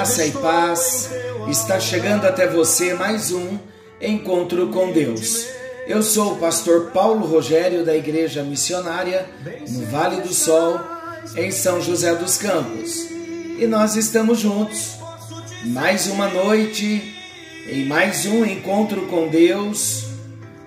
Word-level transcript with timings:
graça 0.00 0.24
e 0.24 0.30
paz. 0.30 1.10
Está 1.46 1.78
chegando 1.78 2.24
até 2.24 2.46
você 2.46 2.94
mais 2.94 3.32
um 3.32 3.58
encontro 4.00 4.68
com 4.68 4.90
Deus. 4.92 5.44
Eu 5.86 6.02
sou 6.02 6.32
o 6.32 6.36
pastor 6.38 6.90
Paulo 6.90 7.26
Rogério 7.26 7.84
da 7.84 7.94
Igreja 7.94 8.42
Missionária 8.42 9.28
no 9.68 9.84
Vale 9.90 10.22
do 10.22 10.32
Sol, 10.32 10.80
em 11.36 11.50
São 11.50 11.82
José 11.82 12.14
dos 12.14 12.38
Campos. 12.38 13.10
E 13.58 13.66
nós 13.66 13.94
estamos 13.94 14.38
juntos 14.38 14.94
mais 15.66 16.06
uma 16.06 16.28
noite 16.28 17.14
em 17.70 17.84
mais 17.84 18.24
um 18.24 18.42
encontro 18.46 19.02
com 19.02 19.28
Deus, 19.28 20.06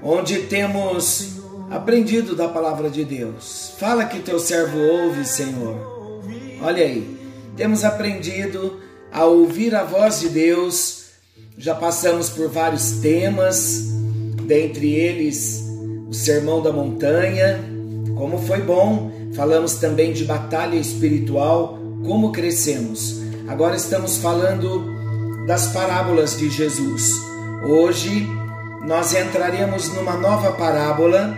onde 0.03 0.43
temos 0.43 1.39
aprendido 1.71 2.35
da 2.35 2.47
palavra 2.47 2.87
de 2.87 3.03
Deus. 3.03 3.73
Fala 3.79 4.05
que 4.05 4.19
teu 4.19 4.37
servo 4.37 4.77
ouve, 4.77 5.25
Senhor. 5.25 6.21
Olha 6.61 6.83
aí, 6.83 7.19
temos 7.57 7.83
aprendido 7.83 8.82
a 9.13 9.25
ouvir 9.25 9.75
a 9.75 9.83
voz 9.83 10.21
de 10.21 10.29
Deus. 10.29 11.03
Já 11.55 11.75
passamos 11.75 12.29
por 12.29 12.49
vários 12.49 12.93
temas, 12.93 13.85
dentre 14.47 14.91
eles 14.91 15.63
o 16.09 16.13
Sermão 16.13 16.63
da 16.63 16.73
Montanha, 16.73 17.63
como 18.17 18.39
foi 18.39 18.61
bom. 18.61 19.11
Falamos 19.35 19.75
também 19.75 20.11
de 20.13 20.25
batalha 20.25 20.75
espiritual, 20.75 21.77
como 22.03 22.31
crescemos. 22.31 23.21
Agora 23.47 23.75
estamos 23.75 24.17
falando 24.17 24.83
das 25.45 25.67
parábolas 25.67 26.37
de 26.37 26.49
Jesus. 26.49 27.11
Hoje 27.63 28.27
nós 28.85 29.13
entraremos 29.13 29.89
numa 29.93 30.17
nova 30.17 30.53
parábola. 30.53 31.37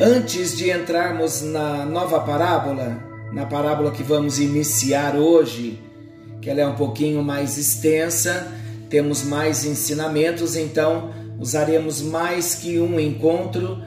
Antes 0.00 0.56
de 0.56 0.70
entrarmos 0.70 1.42
na 1.42 1.86
nova 1.86 2.20
parábola, 2.20 2.98
na 3.32 3.46
parábola 3.46 3.92
que 3.92 4.02
vamos 4.02 4.38
iniciar 4.38 5.16
hoje, 5.16 5.80
que 6.42 6.50
ela 6.50 6.60
é 6.60 6.66
um 6.66 6.74
pouquinho 6.74 7.22
mais 7.22 7.56
extensa, 7.56 8.48
temos 8.90 9.22
mais 9.22 9.64
ensinamentos, 9.64 10.56
então 10.56 11.10
usaremos 11.38 12.02
mais 12.02 12.56
que 12.56 12.78
um 12.78 13.00
encontro 13.00 13.80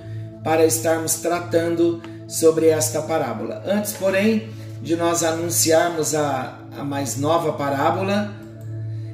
para 0.44 0.66
estarmos 0.66 1.16
tratando 1.16 2.02
sobre 2.28 2.67
esta 2.67 3.02
parábola. 3.02 3.61
Antes, 3.66 3.94
porém, 3.94 4.50
de 4.81 4.95
nós 4.95 5.22
anunciarmos 5.22 6.16
a, 6.16 6.58
a 6.78 6.83
mais 6.83 7.17
nova 7.17 7.53
parábola, 7.53 8.33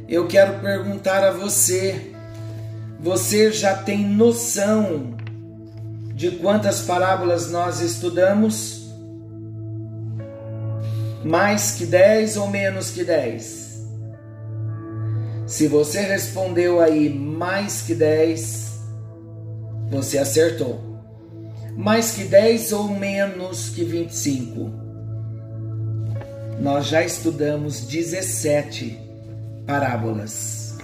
eu 0.07 0.27
quero 0.27 0.59
perguntar 0.59 1.23
a 1.23 1.31
você: 1.31 2.13
você 2.99 3.51
já 3.51 3.75
tem 3.75 4.05
noção 4.07 5.15
de 6.13 6.31
quantas 6.31 6.81
parábolas 6.81 7.49
nós 7.49 7.79
estudamos? 7.79 8.80
Mais 11.23 11.71
que 11.71 11.85
10 11.85 12.37
ou 12.37 12.47
menos 12.47 12.91
que 12.91 13.03
10? 13.03 13.71
Se 15.45 15.67
você 15.67 16.01
respondeu 16.01 16.79
aí 16.79 17.09
mais 17.09 17.81
que 17.81 17.93
10, 17.93 18.79
você 19.89 20.17
acertou. 20.17 20.79
Mais 21.75 22.11
que 22.13 22.23
10 22.23 22.71
ou 22.73 22.87
menos 22.87 23.69
que 23.69 23.83
25? 23.83 24.71
Nós 26.59 26.87
já 26.87 27.03
estudamos 27.03 27.81
17 27.81 28.99
parábolas. 29.67 30.77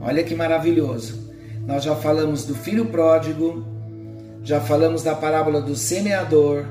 Olha 0.00 0.22
que 0.22 0.34
maravilhoso. 0.34 1.32
Nós 1.66 1.84
já 1.84 1.96
falamos 1.96 2.44
do 2.44 2.54
filho 2.54 2.86
pródigo, 2.86 3.66
já 4.42 4.60
falamos 4.60 5.02
da 5.02 5.14
parábola 5.14 5.60
do 5.60 5.74
semeador, 5.74 6.64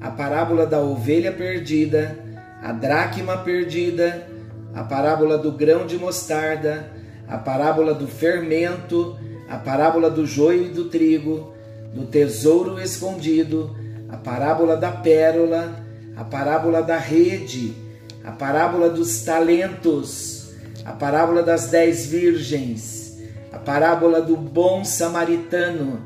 a 0.00 0.10
parábola 0.10 0.66
da 0.66 0.80
ovelha 0.80 1.32
perdida, 1.32 2.18
a 2.62 2.72
dracma 2.72 3.38
perdida, 3.38 4.26
a 4.74 4.84
parábola 4.84 5.38
do 5.38 5.52
grão 5.52 5.86
de 5.86 5.96
mostarda, 5.96 6.90
a 7.26 7.38
parábola 7.38 7.94
do 7.94 8.06
fermento, 8.06 9.16
a 9.48 9.56
parábola 9.56 10.10
do 10.10 10.26
joio 10.26 10.66
e 10.66 10.68
do 10.68 10.86
trigo, 10.86 11.52
do 11.94 12.06
tesouro 12.06 12.80
escondido, 12.80 13.76
a 14.08 14.16
parábola 14.16 14.76
da 14.76 14.92
pérola, 14.92 15.74
a 16.16 16.24
parábola 16.24 16.82
da 16.82 16.98
rede, 16.98 17.74
a 18.24 18.30
parábola 18.30 18.90
dos 18.90 19.22
talentos, 19.22 20.52
a 20.84 20.92
parábola 20.92 21.42
das 21.42 21.70
dez 21.70 22.06
virgens, 22.06 23.18
a 23.52 23.58
parábola 23.58 24.20
do 24.20 24.36
bom 24.36 24.84
samaritano, 24.84 26.04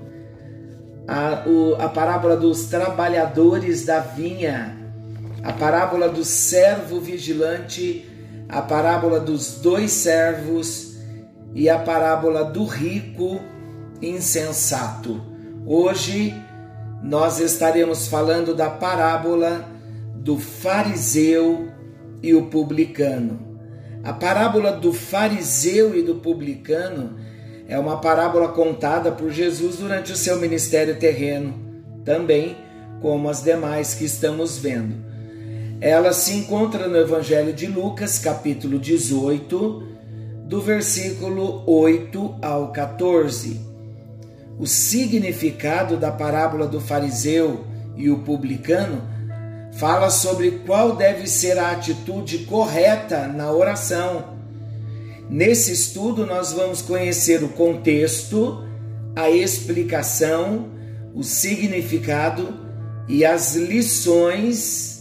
a, 1.06 1.44
o, 1.46 1.74
a 1.76 1.88
parábola 1.88 2.36
dos 2.36 2.64
trabalhadores 2.64 3.84
da 3.84 4.00
vinha, 4.00 4.83
a 5.44 5.52
parábola 5.52 6.08
do 6.08 6.24
servo 6.24 6.98
vigilante, 6.98 8.08
a 8.48 8.62
parábola 8.62 9.20
dos 9.20 9.56
dois 9.60 9.92
servos 9.92 10.96
e 11.54 11.68
a 11.68 11.78
parábola 11.78 12.44
do 12.44 12.64
rico 12.64 13.38
insensato. 14.00 15.20
Hoje 15.66 16.34
nós 17.02 17.40
estaremos 17.40 18.08
falando 18.08 18.54
da 18.54 18.70
parábola 18.70 19.68
do 20.14 20.38
fariseu 20.38 21.68
e 22.22 22.34
o 22.34 22.46
publicano. 22.46 23.58
A 24.02 24.14
parábola 24.14 24.72
do 24.72 24.94
fariseu 24.94 25.94
e 25.94 26.00
do 26.00 26.14
publicano 26.14 27.18
é 27.68 27.78
uma 27.78 28.00
parábola 28.00 28.48
contada 28.48 29.12
por 29.12 29.30
Jesus 29.30 29.76
durante 29.76 30.10
o 30.10 30.16
seu 30.16 30.40
ministério 30.40 30.98
terreno, 30.98 31.54
também 32.02 32.56
como 33.02 33.28
as 33.28 33.42
demais 33.42 33.92
que 33.94 34.06
estamos 34.06 34.56
vendo. 34.56 35.13
Ela 35.80 36.12
se 36.12 36.34
encontra 36.34 36.88
no 36.88 36.96
Evangelho 36.96 37.52
de 37.52 37.66
Lucas, 37.66 38.18
capítulo 38.18 38.78
18, 38.78 39.82
do 40.46 40.60
versículo 40.60 41.62
8 41.66 42.36
ao 42.40 42.72
14. 42.72 43.60
O 44.58 44.66
significado 44.66 45.96
da 45.96 46.12
parábola 46.12 46.66
do 46.66 46.80
fariseu 46.80 47.64
e 47.96 48.08
o 48.08 48.20
publicano 48.20 49.02
fala 49.72 50.10
sobre 50.10 50.62
qual 50.64 50.94
deve 50.94 51.26
ser 51.26 51.58
a 51.58 51.72
atitude 51.72 52.38
correta 52.38 53.26
na 53.26 53.50
oração. 53.50 54.32
Nesse 55.28 55.72
estudo, 55.72 56.24
nós 56.24 56.52
vamos 56.52 56.80
conhecer 56.82 57.42
o 57.42 57.48
contexto, 57.48 58.64
a 59.16 59.28
explicação, 59.28 60.68
o 61.14 61.22
significado 61.22 62.54
e 63.08 63.24
as 63.24 63.56
lições 63.56 64.93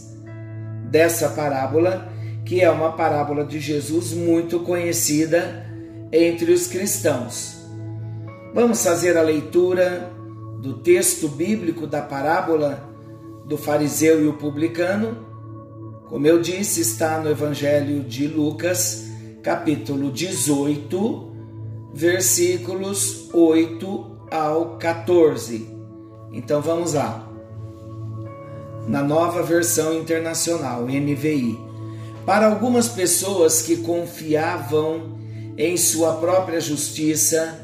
dessa 0.94 1.30
parábola, 1.30 2.08
que 2.44 2.60
é 2.60 2.70
uma 2.70 2.92
parábola 2.92 3.44
de 3.44 3.58
Jesus 3.58 4.12
muito 4.12 4.60
conhecida 4.60 5.66
entre 6.12 6.52
os 6.52 6.68
cristãos. 6.68 7.58
Vamos 8.54 8.84
fazer 8.84 9.18
a 9.18 9.22
leitura 9.22 10.12
do 10.62 10.74
texto 10.74 11.26
bíblico 11.26 11.84
da 11.84 12.00
parábola 12.00 12.88
do 13.44 13.58
fariseu 13.58 14.22
e 14.22 14.28
o 14.28 14.34
publicano. 14.34 15.26
Como 16.08 16.28
eu 16.28 16.40
disse, 16.40 16.82
está 16.82 17.18
no 17.18 17.28
Evangelho 17.28 18.04
de 18.04 18.28
Lucas, 18.28 19.08
capítulo 19.42 20.12
18, 20.12 21.32
versículos 21.92 23.30
8 23.34 24.28
ao 24.30 24.78
14. 24.78 25.68
Então 26.32 26.62
vamos 26.62 26.94
lá. 26.94 27.33
Na 28.86 29.02
nova 29.02 29.42
versão 29.42 29.94
internacional, 29.94 30.84
NVI. 30.86 31.58
Para 32.26 32.46
algumas 32.46 32.88
pessoas 32.88 33.62
que 33.62 33.78
confiavam 33.78 35.18
em 35.56 35.76
sua 35.76 36.14
própria 36.14 36.60
justiça 36.60 37.60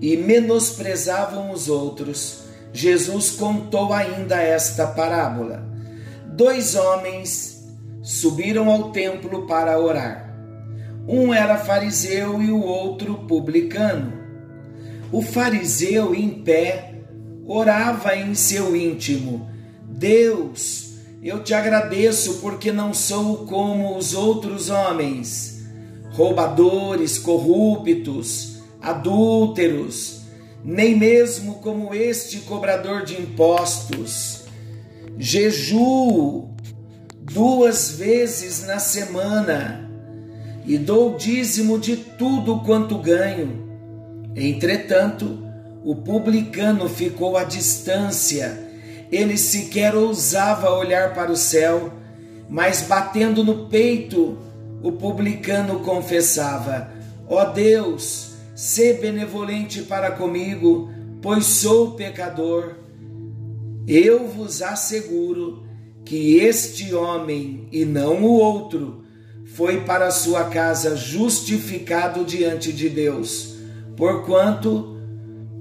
e 0.00 0.16
menosprezavam 0.16 1.50
os 1.50 1.68
outros, 1.68 2.44
Jesus 2.72 3.30
contou 3.30 3.92
ainda 3.92 4.40
esta 4.40 4.86
parábola. 4.86 5.66
Dois 6.26 6.74
homens 6.74 7.68
subiram 8.02 8.70
ao 8.70 8.90
templo 8.90 9.46
para 9.46 9.78
orar. 9.78 10.30
Um 11.06 11.34
era 11.34 11.58
fariseu 11.58 12.40
e 12.40 12.50
o 12.50 12.62
outro 12.62 13.14
publicano. 13.26 14.12
O 15.12 15.22
fariseu 15.22 16.14
em 16.14 16.30
pé 16.30 16.94
orava 17.46 18.14
em 18.14 18.34
seu 18.34 18.76
íntimo: 18.76 19.49
Deus, 20.00 20.94
eu 21.22 21.44
te 21.44 21.52
agradeço 21.52 22.38
porque 22.40 22.72
não 22.72 22.94
sou 22.94 23.44
como 23.44 23.98
os 23.98 24.14
outros 24.14 24.70
homens, 24.70 25.62
roubadores, 26.12 27.18
corruptos, 27.18 28.62
adúlteros, 28.80 30.22
nem 30.64 30.96
mesmo 30.96 31.56
como 31.56 31.94
este 31.94 32.38
cobrador 32.38 33.04
de 33.04 33.20
impostos. 33.20 34.44
Jejuo 35.18 36.54
duas 37.20 37.90
vezes 37.90 38.66
na 38.66 38.78
semana 38.78 39.86
e 40.64 40.78
dou 40.78 41.18
dízimo 41.18 41.78
de 41.78 41.98
tudo 41.98 42.60
quanto 42.60 42.96
ganho. 42.96 43.68
Entretanto, 44.34 45.46
o 45.84 45.94
publicano 45.94 46.88
ficou 46.88 47.36
à 47.36 47.44
distância. 47.44 48.69
Ele 49.10 49.36
sequer 49.36 49.94
ousava 49.94 50.70
olhar 50.70 51.14
para 51.14 51.32
o 51.32 51.36
céu, 51.36 51.92
mas 52.48 52.82
batendo 52.82 53.42
no 53.42 53.66
peito, 53.66 54.38
o 54.82 54.92
publicano 54.92 55.80
confessava: 55.80 56.90
Ó 57.28 57.42
oh 57.42 57.52
Deus, 57.52 58.34
sê 58.54 58.94
benevolente 58.94 59.82
para 59.82 60.10
comigo, 60.12 60.90
pois 61.20 61.46
sou 61.46 61.92
pecador. 61.92 62.76
Eu 63.86 64.28
vos 64.28 64.62
asseguro 64.62 65.64
que 66.04 66.36
este 66.36 66.94
homem 66.94 67.68
e 67.72 67.84
não 67.84 68.22
o 68.22 68.32
outro 68.32 69.04
foi 69.44 69.80
para 69.80 70.10
sua 70.10 70.44
casa 70.44 70.96
justificado 70.96 72.24
diante 72.24 72.72
de 72.72 72.88
Deus, 72.88 73.56
porquanto 73.96 74.89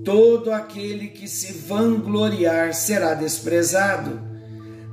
todo 0.03 0.51
aquele 0.51 1.07
que 1.07 1.27
se 1.27 1.53
vangloriar 1.53 2.73
será 2.73 3.13
desprezado, 3.13 4.19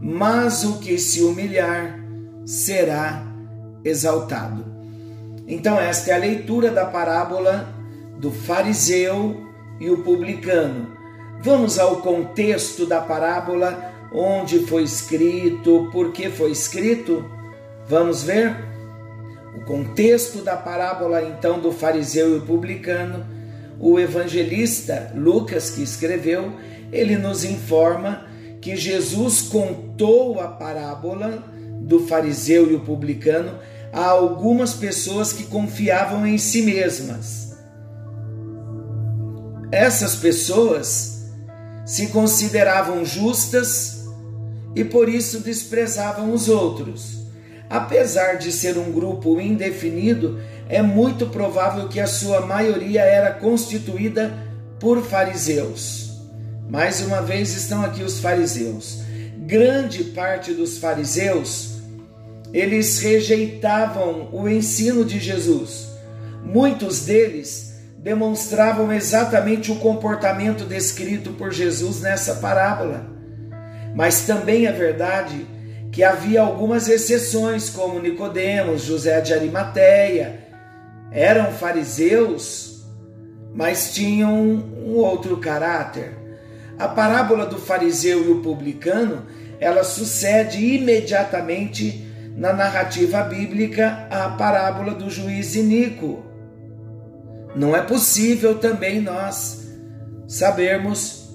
mas 0.01 0.65
o 0.65 0.79
que 0.79 0.99
se 0.99 1.23
humilhar 1.23 1.99
será 2.45 3.25
exaltado. 3.85 4.65
Então, 5.47 5.81
esta 5.81 6.11
é 6.11 6.15
a 6.15 6.19
leitura 6.19 6.71
da 6.71 6.85
parábola 6.85 7.69
do 8.19 8.31
fariseu 8.31 9.41
e 9.81 9.91
o 9.91 10.03
publicano. 10.03 10.89
Vamos 11.41 11.79
ao 11.79 11.97
contexto 11.97 12.87
da 12.87 13.01
parábola, 13.01 13.93
onde 14.13 14.61
foi 14.67 14.83
escrito, 14.83 15.89
por 15.93 16.13
que 16.13 16.31
foi 16.31 16.51
escrito? 16.51 17.25
Vamos 17.87 18.23
ver? 18.23 18.57
O 19.55 19.65
contexto 19.65 20.43
da 20.43 20.57
parábola, 20.57 21.23
então, 21.23 21.61
do 21.61 21.71
fariseu 21.71 22.35
e 22.35 22.39
o 22.39 22.43
publicano 22.43 23.36
o 23.79 23.99
evangelista 23.99 25.13
Lucas, 25.15 25.71
que 25.71 25.83
escreveu, 25.83 26.53
ele 26.93 27.17
nos 27.17 27.45
informa 27.45 28.27
que 28.61 28.77
Jesus 28.77 29.43
contou 29.43 30.41
a 30.41 30.49
parábola 30.49 31.45
do 31.81 32.07
fariseu 32.07 32.71
e 32.71 32.75
o 32.75 32.81
publicano 32.81 33.59
a 33.93 34.07
algumas 34.07 34.75
pessoas 34.75 35.33
que 35.33 35.45
confiavam 35.45 36.27
em 36.27 36.39
si 36.39 36.63
mesmas. 36.63 37.57
Essas 39.71 40.17
pessoas 40.17 41.25
se 41.85 42.09
consideravam 42.09 43.05
justas 43.05 44.05
e 44.75 44.85
por 44.85 45.09
isso 45.09 45.41
desprezavam 45.41 46.33
os 46.33 46.49
outros. 46.49 47.25
Apesar 47.69 48.35
de 48.35 48.53
ser 48.53 48.79
um 48.79 48.93
grupo 48.93 49.41
indefinido, 49.41 50.39
é 50.69 50.83
muito 50.83 51.27
provável 51.27 51.89
que 51.89 52.01
a 52.01 52.07
sua 52.07 52.41
maioria 52.41 53.03
era 53.03 53.33
constituída 53.33 54.33
por 54.81 55.03
fariseus. 55.03 56.21
Mais 56.69 57.01
uma 57.01 57.23
vez 57.23 57.55
estão 57.55 57.85
aqui 57.85 58.03
os 58.03 58.19
fariseus. 58.19 59.03
Grande 59.39 60.03
parte 60.05 60.53
dos 60.53 60.79
fariseus, 60.79 61.77
eles 62.53 62.99
rejeitavam 62.99 64.29
o 64.33 64.49
ensino 64.49 65.05
de 65.05 65.21
Jesus. 65.21 65.89
Muitos 66.43 67.05
deles 67.05 67.75
demonstravam 67.99 68.93
exatamente 68.93 69.71
o 69.71 69.77
comportamento 69.77 70.65
descrito 70.65 71.31
por 71.33 71.53
Jesus 71.53 72.01
nessa 72.01 72.37
parábola. 72.37 73.07
Mas 73.95 74.27
também 74.27 74.67
é 74.67 74.73
verdade 74.73 75.47
que 75.93 76.03
havia 76.05 76.43
algumas 76.43 76.89
exceções, 76.89 77.71
como 77.71 78.01
Nicodemos, 78.01 78.83
José 78.83 79.21
de 79.21 79.33
Arimateia, 79.33 80.46
eram 81.17 81.51
fariseus, 81.51 82.85
mas 83.55 83.95
tinham 83.95 84.35
um 84.35 84.97
outro 84.97 85.39
caráter. 85.39 86.13
A 86.79 86.87
parábola 86.87 87.47
do 87.47 87.57
fariseu 87.57 88.23
e 88.23 88.31
o 88.33 88.43
publicano, 88.43 89.25
ela 89.59 89.83
sucede 89.83 90.63
imediatamente 90.63 92.07
na 92.37 92.53
narrativa 92.53 93.23
bíblica 93.23 94.07
à 94.11 94.29
parábola 94.29 94.93
do 94.93 95.09
juiz 95.09 95.55
iníquo. 95.55 96.23
Não 97.55 97.75
é 97.75 97.81
possível 97.81 98.59
também 98.59 99.01
nós 99.01 99.71
sabermos 100.29 101.31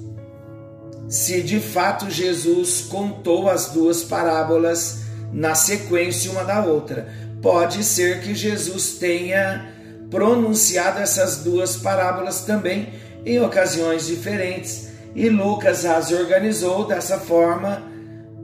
se 1.08 1.42
de 1.42 1.60
fato 1.60 2.08
Jesus 2.08 2.82
contou 2.82 3.50
as 3.50 3.72
duas 3.72 4.04
parábolas 4.04 5.02
na 5.34 5.56
sequência 5.56 6.32
uma 6.32 6.44
da 6.44 6.64
outra. 6.64 7.31
Pode 7.42 7.84
ser 7.84 8.22
que 8.22 8.36
Jesus 8.36 8.94
tenha 9.00 9.70
pronunciado 10.10 11.00
essas 11.00 11.38
duas 11.38 11.78
parábolas 11.78 12.42
também 12.42 12.90
em 13.26 13.40
ocasiões 13.40 14.06
diferentes 14.06 14.90
e 15.16 15.30
Lucas 15.30 15.86
as 15.86 16.12
organizou 16.12 16.86
dessa 16.86 17.18
forma 17.18 17.84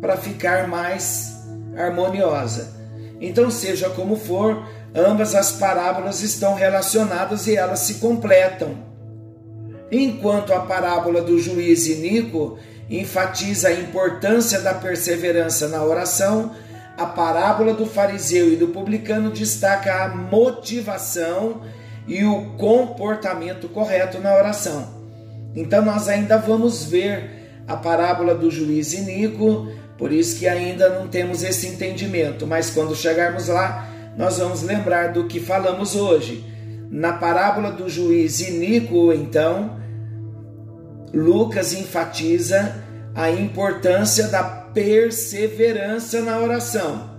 para 0.01 0.17
ficar 0.17 0.67
mais 0.67 1.33
harmoniosa. 1.75 2.75
Então, 3.19 3.49
seja 3.49 3.89
como 3.89 4.15
for, 4.15 4.67
ambas 4.93 5.33
as 5.33 5.53
parábolas 5.53 6.21
estão 6.21 6.53
relacionadas 6.55 7.47
e 7.47 7.55
elas 7.55 7.79
se 7.79 7.95
completam. 7.95 8.77
Enquanto 9.91 10.53
a 10.53 10.59
parábola 10.59 11.21
do 11.21 11.39
juiz 11.39 11.87
iníquo 11.87 12.57
enfatiza 12.89 13.69
a 13.69 13.73
importância 13.73 14.59
da 14.59 14.73
perseverança 14.73 15.67
na 15.67 15.83
oração, 15.83 16.51
a 16.97 17.05
parábola 17.05 17.75
do 17.75 17.85
fariseu 17.85 18.51
e 18.51 18.55
do 18.55 18.69
publicano 18.69 19.29
destaca 19.29 20.03
a 20.03 20.07
motivação 20.09 21.61
e 22.07 22.23
o 22.23 22.55
comportamento 22.57 23.69
correto 23.69 24.19
na 24.19 24.33
oração. 24.33 24.87
Então 25.55 25.85
nós 25.85 26.07
ainda 26.07 26.37
vamos 26.37 26.85
ver 26.85 27.61
a 27.67 27.75
parábola 27.75 28.33
do 28.33 28.49
juiz 28.49 28.93
iníquo, 28.93 29.71
por 29.97 30.11
isso 30.11 30.39
que 30.39 30.47
ainda 30.47 30.89
não 30.89 31.07
temos 31.07 31.43
esse 31.43 31.67
entendimento, 31.67 32.47
mas 32.47 32.71
quando 32.71 32.95
chegarmos 32.95 33.47
lá, 33.47 33.87
nós 34.17 34.39
vamos 34.39 34.63
lembrar 34.63 35.13
do 35.13 35.25
que 35.25 35.39
falamos 35.39 35.95
hoje. 35.95 36.43
Na 36.89 37.13
parábola 37.13 37.71
do 37.71 37.89
juiz 37.89 38.39
iníquo, 38.39 39.13
então, 39.13 39.77
Lucas 41.13 41.73
enfatiza 41.73 42.75
a 43.13 43.29
importância 43.29 44.27
da 44.29 44.43
perseverança 44.77 46.21
na 46.21 46.37
oração. 46.37 47.09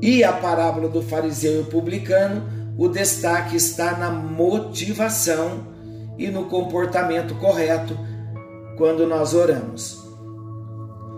E 0.00 0.22
a 0.22 0.32
parábola 0.32 0.88
do 0.88 1.02
fariseu 1.02 1.56
e 1.56 1.60
o 1.62 1.64
publicano, 1.64 2.44
o 2.78 2.86
destaque 2.86 3.56
está 3.56 3.98
na 3.98 4.08
motivação 4.08 5.66
e 6.16 6.28
no 6.28 6.44
comportamento 6.44 7.34
correto 7.40 7.98
quando 8.78 9.04
nós 9.04 9.34
oramos. 9.34 10.00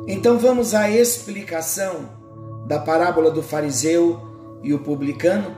Então 0.08 0.38
vamos 0.38 0.72
à 0.72 0.88
explicação 0.88 2.08
da 2.66 2.78
parábola 2.78 3.30
do 3.30 3.42
fariseu 3.42 4.58
e 4.62 4.72
o 4.72 4.78
publicano. 4.78 5.54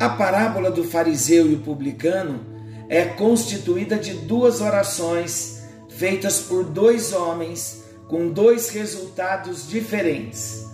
A 0.00 0.08
parábola 0.08 0.70
do 0.70 0.82
fariseu 0.82 1.46
e 1.46 1.56
o 1.56 1.60
publicano 1.60 2.40
é 2.88 3.04
constituída 3.04 3.96
de 3.96 4.14
duas 4.14 4.62
orações 4.62 5.62
feitas 5.90 6.40
por 6.40 6.64
dois 6.64 7.12
homens 7.12 7.77
com 8.08 8.28
dois 8.28 8.70
resultados 8.70 9.68
diferentes. 9.68 10.66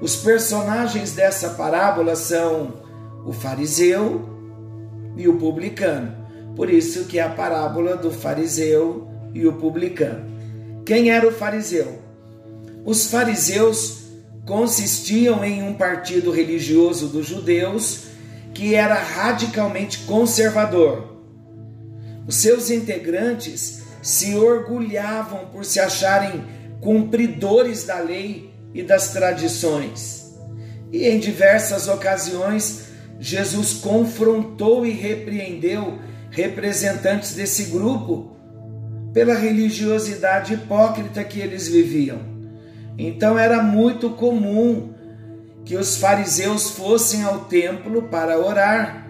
Os 0.00 0.16
personagens 0.16 1.12
dessa 1.12 1.50
parábola 1.50 2.14
são 2.14 2.74
o 3.24 3.32
fariseu 3.32 4.28
e 5.16 5.26
o 5.26 5.36
publicano. 5.36 6.14
Por 6.54 6.70
isso 6.70 7.06
que 7.06 7.18
é 7.18 7.22
a 7.22 7.30
parábola 7.30 7.96
do 7.96 8.10
fariseu 8.10 9.08
e 9.32 9.46
o 9.46 9.54
publicano. 9.54 10.32
Quem 10.84 11.10
era 11.10 11.26
o 11.26 11.32
fariseu? 11.32 11.98
Os 12.84 13.06
fariseus 13.06 14.04
consistiam 14.44 15.42
em 15.42 15.62
um 15.62 15.74
partido 15.74 16.30
religioso 16.30 17.08
dos 17.08 17.26
judeus 17.26 18.04
que 18.52 18.74
era 18.74 18.94
radicalmente 18.94 20.00
conservador. 20.00 21.16
Os 22.26 22.36
seus 22.36 22.70
integrantes 22.70 23.82
se 24.02 24.36
orgulhavam 24.36 25.46
por 25.46 25.64
se 25.64 25.80
acharem 25.80 26.44
cumpridores 26.84 27.84
da 27.84 27.98
lei 27.98 28.50
e 28.74 28.82
das 28.82 29.08
tradições. 29.08 30.34
E 30.92 31.08
em 31.08 31.18
diversas 31.18 31.88
ocasiões, 31.88 32.88
Jesus 33.18 33.72
confrontou 33.72 34.84
e 34.84 34.90
repreendeu 34.90 35.98
representantes 36.30 37.34
desse 37.34 37.64
grupo 37.64 38.36
pela 39.14 39.34
religiosidade 39.34 40.52
hipócrita 40.52 41.24
que 41.24 41.40
eles 41.40 41.68
viviam. 41.68 42.18
Então 42.98 43.38
era 43.38 43.62
muito 43.62 44.10
comum 44.10 44.92
que 45.64 45.76
os 45.76 45.96
fariseus 45.96 46.72
fossem 46.72 47.24
ao 47.24 47.46
templo 47.46 48.02
para 48.02 48.38
orar. 48.38 49.08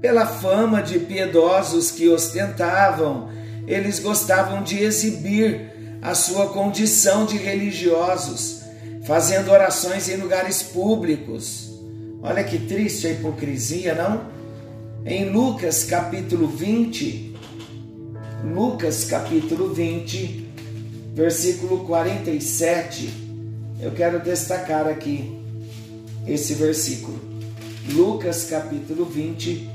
Pela 0.00 0.26
fama 0.26 0.82
de 0.82 0.98
piedosos 0.98 1.92
que 1.92 2.08
ostentavam, 2.08 3.30
eles 3.68 4.00
gostavam 4.00 4.62
de 4.62 4.82
exibir 4.82 5.73
a 6.04 6.14
sua 6.14 6.48
condição 6.48 7.24
de 7.24 7.38
religiosos, 7.38 8.60
fazendo 9.06 9.50
orações 9.50 10.06
em 10.06 10.16
lugares 10.16 10.62
públicos. 10.62 11.72
Olha 12.22 12.44
que 12.44 12.58
triste 12.58 13.06
a 13.06 13.10
hipocrisia, 13.10 13.94
não? 13.94 14.26
Em 15.06 15.30
Lucas 15.30 15.84
capítulo 15.84 16.46
20, 16.46 17.34
Lucas 18.44 19.04
capítulo 19.04 19.72
20, 19.72 20.46
versículo 21.14 21.86
47, 21.86 23.08
eu 23.80 23.90
quero 23.92 24.20
destacar 24.20 24.86
aqui 24.86 25.40
esse 26.26 26.52
versículo. 26.52 27.18
Lucas 27.94 28.44
capítulo 28.44 29.06
20, 29.06 29.70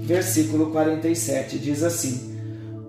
versículo 0.00 0.70
47 0.70 1.58
diz 1.58 1.82
assim: 1.82 2.35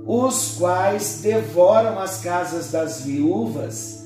os 0.08 0.56
quais 0.58 1.20
devoram 1.22 2.00
as 2.00 2.22
casas 2.22 2.72
das 2.72 3.02
viúvas 3.02 4.06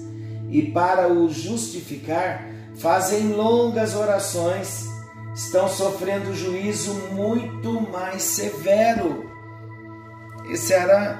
e, 0.50 0.64
para 0.64 1.08
o 1.14 1.30
justificar, 1.30 2.44
fazem 2.76 3.34
longas 3.34 3.96
orações, 3.96 4.88
estão 5.36 5.70
sofrendo 5.70 6.34
juízo 6.34 6.96
muito 7.14 7.80
mais 7.92 8.24
severo. 8.24 9.30
Esse 10.50 10.74
era, 10.74 11.20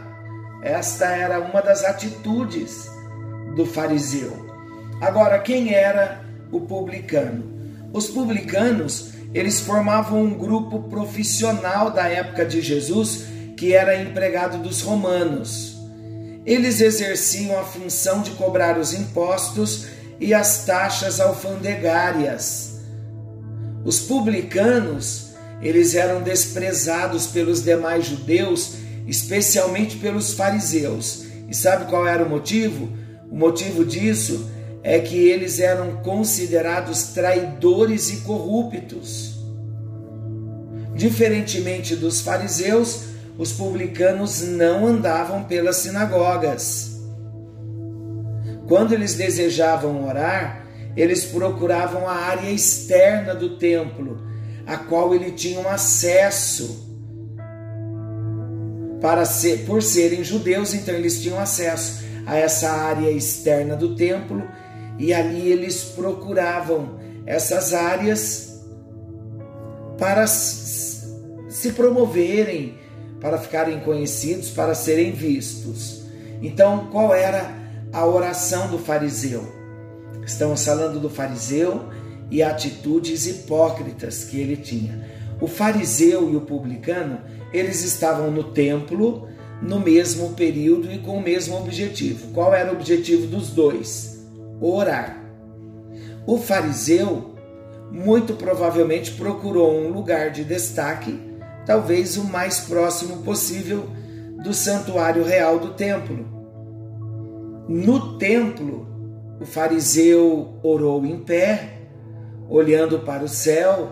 esta 0.64 1.06
era 1.06 1.40
uma 1.40 1.62
das 1.62 1.84
atitudes 1.84 2.90
do 3.56 3.68
fariseu. 3.68 4.50
Agora, 5.00 5.38
quem 5.38 5.76
era 5.76 6.26
o 6.52 6.62
publicano? 6.62 7.44
Os 7.94 8.08
publicanos, 8.08 9.14
eles 9.32 9.60
formavam 9.60 10.24
um 10.24 10.34
grupo 10.34 10.80
profissional 10.90 11.92
da 11.92 12.08
época 12.08 12.44
de 12.44 12.62
Jesus 12.62 13.28
que 13.62 13.76
era 13.76 14.02
empregado 14.02 14.58
dos 14.58 14.82
romanos. 14.82 15.76
Eles 16.44 16.82
exerciam 16.82 17.60
a 17.60 17.64
função 17.64 18.24
de 18.24 18.32
cobrar 18.32 18.80
os 18.80 18.92
impostos 18.92 19.86
e 20.20 20.34
as 20.34 20.66
taxas 20.66 21.20
alfandegárias. 21.20 22.80
Os 23.86 24.00
publicanos, 24.00 25.34
eles 25.62 25.94
eram 25.94 26.24
desprezados 26.24 27.28
pelos 27.28 27.64
demais 27.64 28.08
judeus, 28.08 28.78
especialmente 29.06 29.98
pelos 29.98 30.34
fariseus. 30.34 31.26
E 31.48 31.56
sabe 31.56 31.86
qual 31.86 32.08
era 32.08 32.26
o 32.26 32.30
motivo? 32.30 32.90
O 33.30 33.38
motivo 33.38 33.86
disso 33.86 34.50
é 34.82 34.98
que 34.98 35.18
eles 35.18 35.60
eram 35.60 35.98
considerados 35.98 37.10
traidores 37.14 38.10
e 38.10 38.22
corruptos. 38.22 39.36
Diferentemente 40.96 41.96
dos 41.96 42.22
fariseus, 42.22 43.11
os 43.38 43.52
publicanos 43.54 44.42
não 44.42 44.86
andavam 44.86 45.44
pelas 45.44 45.78
sinagogas. 45.78 47.00
Quando 48.68 48.94
eles 48.94 49.16
desejavam 49.16 50.08
orar, 50.08 50.66
eles 50.96 51.26
procuravam 51.26 52.08
a 52.08 52.14
área 52.14 52.50
externa 52.50 53.34
do 53.34 53.58
templo, 53.58 54.22
a 54.66 54.78
qual 54.78 55.14
eles 55.16 55.40
tinham 55.40 55.68
acesso. 55.68 56.90
Para 59.02 59.26
ser, 59.26 59.66
por 59.66 59.82
serem 59.82 60.24
judeus, 60.24 60.74
então 60.74 60.94
eles 60.94 61.22
tinham 61.22 61.40
acesso 61.40 62.04
a 62.26 62.38
essa 62.38 62.70
área 62.70 63.10
externa 63.10 63.76
do 63.76 63.96
templo 63.96 64.44
e 65.00 65.14
ali 65.14 65.52
eles 65.52 65.84
procuravam 65.84 67.00
essas 67.26 67.74
áreas 67.74 68.62
para 69.98 70.28
se 70.28 71.74
promoverem, 71.76 72.78
para 73.22 73.38
ficarem 73.38 73.80
conhecidos, 73.82 74.50
para 74.50 74.74
serem 74.74 75.12
vistos. 75.12 76.02
Então, 76.42 76.88
qual 76.92 77.14
era 77.14 77.56
a 77.94 78.06
oração 78.06 78.68
do 78.68 78.80
fariseu? 78.80 79.48
Estamos 80.26 80.66
falando 80.66 81.00
do 81.00 81.10
fariseu 81.10 81.86
e 82.32 82.42
atitudes 82.42 83.28
hipócritas 83.28 84.24
que 84.24 84.40
ele 84.40 84.58
tinha. 84.58 85.08
O 85.40 85.48
fariseu 85.48 86.32
e 86.32 86.36
o 86.36 86.42
publicano, 86.42 87.20
eles 87.54 87.84
estavam 87.84 88.32
no 88.32 88.46
templo 88.46 89.30
no 89.62 89.80
mesmo 89.80 90.34
período 90.34 90.92
e 90.92 90.98
com 90.98 91.18
o 91.18 91.22
mesmo 91.22 91.56
objetivo. 91.56 92.34
Qual 92.34 92.54
era 92.54 92.72
o 92.72 92.76
objetivo 92.76 93.28
dos 93.28 93.50
dois? 93.50 94.26
Orar. 94.60 95.22
O 96.26 96.38
fariseu 96.38 97.36
muito 97.92 98.34
provavelmente 98.34 99.12
procurou 99.12 99.72
um 99.72 99.90
lugar 99.90 100.32
de 100.32 100.44
destaque 100.44 101.31
talvez 101.66 102.18
o 102.18 102.24
mais 102.24 102.62
próximo 102.62 103.18
possível 103.18 103.88
do 104.44 104.54
santuário 104.54 105.24
real 105.24 105.60
do 105.60 105.74
templo. 105.74 106.26
No 107.68 108.18
templo, 108.18 108.88
o 109.40 109.46
fariseu 109.46 110.60
orou 110.64 111.06
em 111.06 111.20
pé, 111.20 111.80
olhando 112.50 113.00
para 113.00 113.24
o 113.24 113.28
céu. 113.28 113.90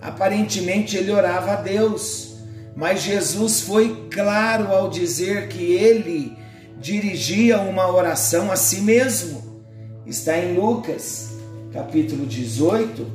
Aparentemente 0.00 0.96
ele 0.96 1.12
orava 1.12 1.52
a 1.52 1.56
Deus, 1.56 2.36
mas 2.74 3.02
Jesus 3.02 3.60
foi 3.60 4.08
claro 4.10 4.72
ao 4.72 4.88
dizer 4.88 5.48
que 5.48 5.74
ele 5.74 6.36
dirigia 6.80 7.60
uma 7.60 7.92
oração 7.92 8.50
a 8.50 8.56
si 8.56 8.80
mesmo. 8.80 9.62
Está 10.06 10.36
em 10.38 10.54
Lucas, 10.56 11.36
capítulo 11.72 12.26
18, 12.26 13.06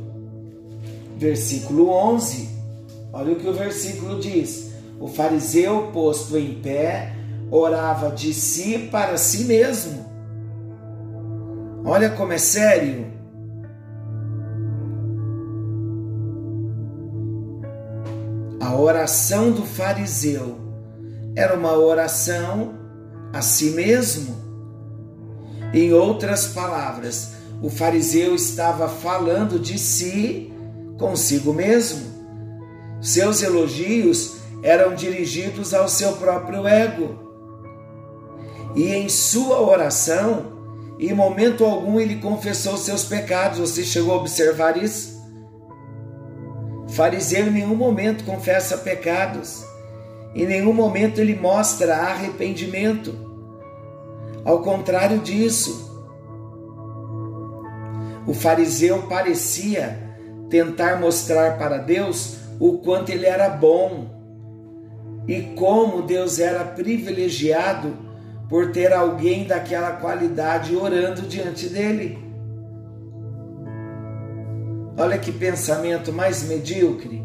versículo 1.18 1.90
11. 1.90 2.57
Olha 3.18 3.34
o 3.34 3.36
que 3.36 3.50
o 3.50 3.54
versículo 3.54 4.20
diz: 4.20 4.74
O 5.00 5.08
fariseu, 5.08 5.90
posto 5.92 6.38
em 6.38 6.62
pé, 6.62 7.16
orava 7.50 8.12
de 8.12 8.32
si 8.32 8.78
para 8.92 9.18
si 9.18 9.46
mesmo. 9.46 10.06
Olha 11.84 12.12
como 12.12 12.32
é 12.32 12.38
sério. 12.38 13.08
A 18.62 18.76
oração 18.76 19.52
do 19.52 19.64
fariseu 19.64 20.56
era 21.36 21.56
uma 21.58 21.76
oração 21.76 22.76
a 23.34 23.42
si 23.42 23.72
mesmo. 23.72 24.38
Em 25.74 25.92
outras 25.92 26.50
palavras, 26.50 27.32
o 27.64 27.70
fariseu 27.72 28.36
estava 28.36 28.88
falando 28.88 29.58
de 29.58 29.80
si 29.80 30.54
consigo 31.00 31.52
mesmo. 31.52 32.17
Seus 33.08 33.42
elogios 33.42 34.36
eram 34.62 34.94
dirigidos 34.94 35.74
ao 35.74 35.88
seu 35.88 36.18
próprio 36.18 36.68
ego. 36.68 37.18
E 38.76 38.92
em 38.92 39.08
sua 39.08 39.62
oração, 39.62 40.48
em 41.00 41.14
momento 41.14 41.64
algum 41.64 42.02
ele 42.02 42.18
confessou 42.18 42.76
seus 42.76 43.06
pecados. 43.06 43.60
Você 43.60 43.86
chegou 43.86 44.14
a 44.14 44.18
observar 44.18 44.76
isso? 44.76 45.16
fariseu 46.90 47.48
em 47.48 47.52
nenhum 47.52 47.76
momento 47.76 48.26
confessa 48.26 48.78
pecados. 48.78 49.64
Em 50.36 50.46
nenhum 50.46 50.74
momento 50.74 51.22
ele 51.22 51.34
mostra 51.34 51.96
arrependimento. 51.96 53.16
Ao 54.44 54.62
contrário 54.62 55.20
disso, 55.20 56.06
o 58.28 58.34
fariseu 58.34 59.04
parecia 59.04 59.98
tentar 60.50 61.00
mostrar 61.00 61.58
para 61.58 61.78
Deus 61.78 62.47
o 62.60 62.80
quanto 62.80 63.10
ele 63.10 63.26
era 63.26 63.50
bom 63.50 64.08
e 65.28 65.42
como 65.56 66.02
Deus 66.02 66.40
era 66.40 66.64
privilegiado 66.64 67.94
por 68.50 68.72
ter 68.72 68.94
alguém 68.94 69.46
daquela 69.46 69.92
qualidade 69.94 70.76
orando 70.76 71.24
diante 71.24 71.68
dele. 71.68 72.18
Olha 74.98 75.18
que 75.18 75.32
pensamento 75.32 76.12
mais 76.12 76.44
medíocre. 76.44 77.24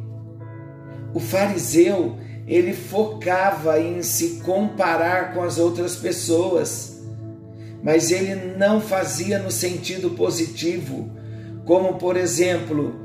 O 1.14 1.20
fariseu, 1.20 2.16
ele 2.46 2.74
focava 2.74 3.80
em 3.80 4.02
se 4.02 4.40
comparar 4.40 5.32
com 5.32 5.42
as 5.42 5.58
outras 5.58 5.96
pessoas, 5.96 7.00
mas 7.82 8.10
ele 8.10 8.56
não 8.56 8.80
fazia 8.80 9.38
no 9.38 9.50
sentido 9.50 10.10
positivo, 10.10 11.10
como 11.64 11.94
por 11.94 12.16
exemplo, 12.16 13.01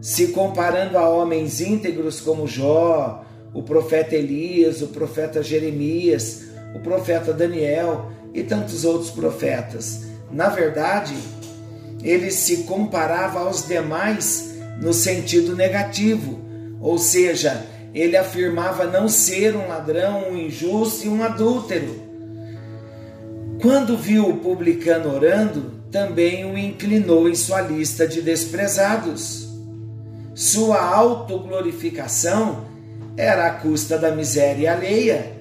se 0.00 0.28
comparando 0.28 0.96
a 0.96 1.08
homens 1.08 1.60
íntegros 1.60 2.20
como 2.20 2.46
Jó, 2.46 3.24
o 3.52 3.62
profeta 3.62 4.14
Elias, 4.14 4.80
o 4.82 4.88
profeta 4.88 5.42
Jeremias, 5.42 6.44
o 6.74 6.80
profeta 6.80 7.32
Daniel 7.32 8.10
e 8.32 8.42
tantos 8.42 8.84
outros 8.84 9.10
profetas. 9.10 10.02
Na 10.30 10.48
verdade, 10.48 11.14
ele 12.02 12.30
se 12.30 12.58
comparava 12.58 13.40
aos 13.40 13.66
demais 13.66 14.54
no 14.80 14.94
sentido 14.94 15.54
negativo, 15.54 16.40
ou 16.80 16.96
seja, 16.96 17.66
ele 17.92 18.16
afirmava 18.16 18.86
não 18.86 19.08
ser 19.08 19.54
um 19.54 19.68
ladrão, 19.68 20.30
um 20.30 20.36
injusto 20.36 21.06
e 21.06 21.08
um 21.08 21.22
adúltero. 21.22 22.08
Quando 23.60 23.98
viu 23.98 24.28
o 24.28 24.38
publicano 24.38 25.14
orando, 25.14 25.72
também 25.90 26.44
o 26.44 26.56
inclinou 26.56 27.28
em 27.28 27.34
sua 27.34 27.60
lista 27.60 28.06
de 28.06 28.22
desprezados. 28.22 29.49
Sua 30.40 30.80
autoglorificação 30.80 32.64
era 33.14 33.46
à 33.46 33.50
custa 33.50 33.98
da 33.98 34.10
miséria 34.10 34.72
alheia. 34.72 35.36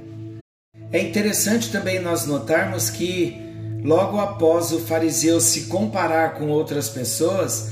É 0.91 1.01
interessante 1.01 1.71
também 1.71 2.01
nós 2.01 2.25
notarmos 2.25 2.89
que, 2.89 3.33
logo 3.81 4.19
após 4.19 4.73
o 4.73 4.79
fariseu 4.79 5.39
se 5.39 5.67
comparar 5.67 6.33
com 6.33 6.49
outras 6.49 6.89
pessoas, 6.89 7.69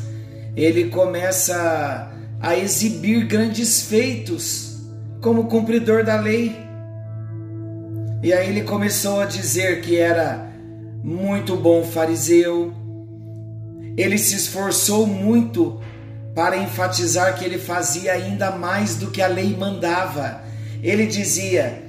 ele 0.55 0.85
começa 0.89 2.09
a 2.39 2.55
exibir 2.55 3.27
grandes 3.27 3.81
feitos 3.81 4.77
como 5.21 5.49
cumpridor 5.49 6.05
da 6.05 6.17
lei. 6.17 6.55
E 8.23 8.31
aí 8.31 8.47
ele 8.47 8.61
começou 8.61 9.19
a 9.19 9.25
dizer 9.25 9.81
que 9.81 9.97
era 9.97 10.49
muito 11.03 11.57
bom 11.57 11.83
fariseu. 11.83 12.73
Ele 13.97 14.17
se 14.17 14.33
esforçou 14.33 15.05
muito 15.05 15.81
para 16.37 16.55
enfatizar 16.55 17.35
que 17.35 17.43
ele 17.43 17.57
fazia 17.57 18.13
ainda 18.13 18.51
mais 18.51 18.93
do 18.93 19.09
que 19.09 19.23
a 19.23 19.27
lei 19.27 19.57
mandava. 19.57 20.43
Ele 20.83 21.07
dizia 21.07 21.81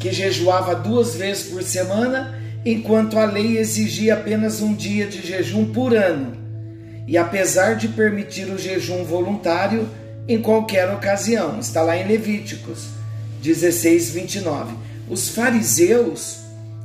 que 0.00 0.12
jejuava 0.12 0.74
duas 0.74 1.14
vezes 1.14 1.44
por 1.44 1.62
semana, 1.62 2.36
enquanto 2.66 3.16
a 3.16 3.24
lei 3.24 3.58
exigia 3.58 4.14
apenas 4.14 4.60
um 4.60 4.74
dia 4.74 5.06
de 5.06 5.24
jejum 5.24 5.66
por 5.66 5.94
ano. 5.94 6.36
E 7.06 7.16
apesar 7.16 7.76
de 7.76 7.86
permitir 7.86 8.46
o 8.46 8.58
jejum 8.58 9.04
voluntário 9.04 9.88
em 10.26 10.42
qualquer 10.42 10.92
ocasião, 10.92 11.60
está 11.60 11.80
lá 11.80 11.96
em 11.96 12.08
Levíticos 12.08 12.88
16, 13.40 14.10
29. 14.10 14.74
Os 15.08 15.28
fariseus, 15.28 16.38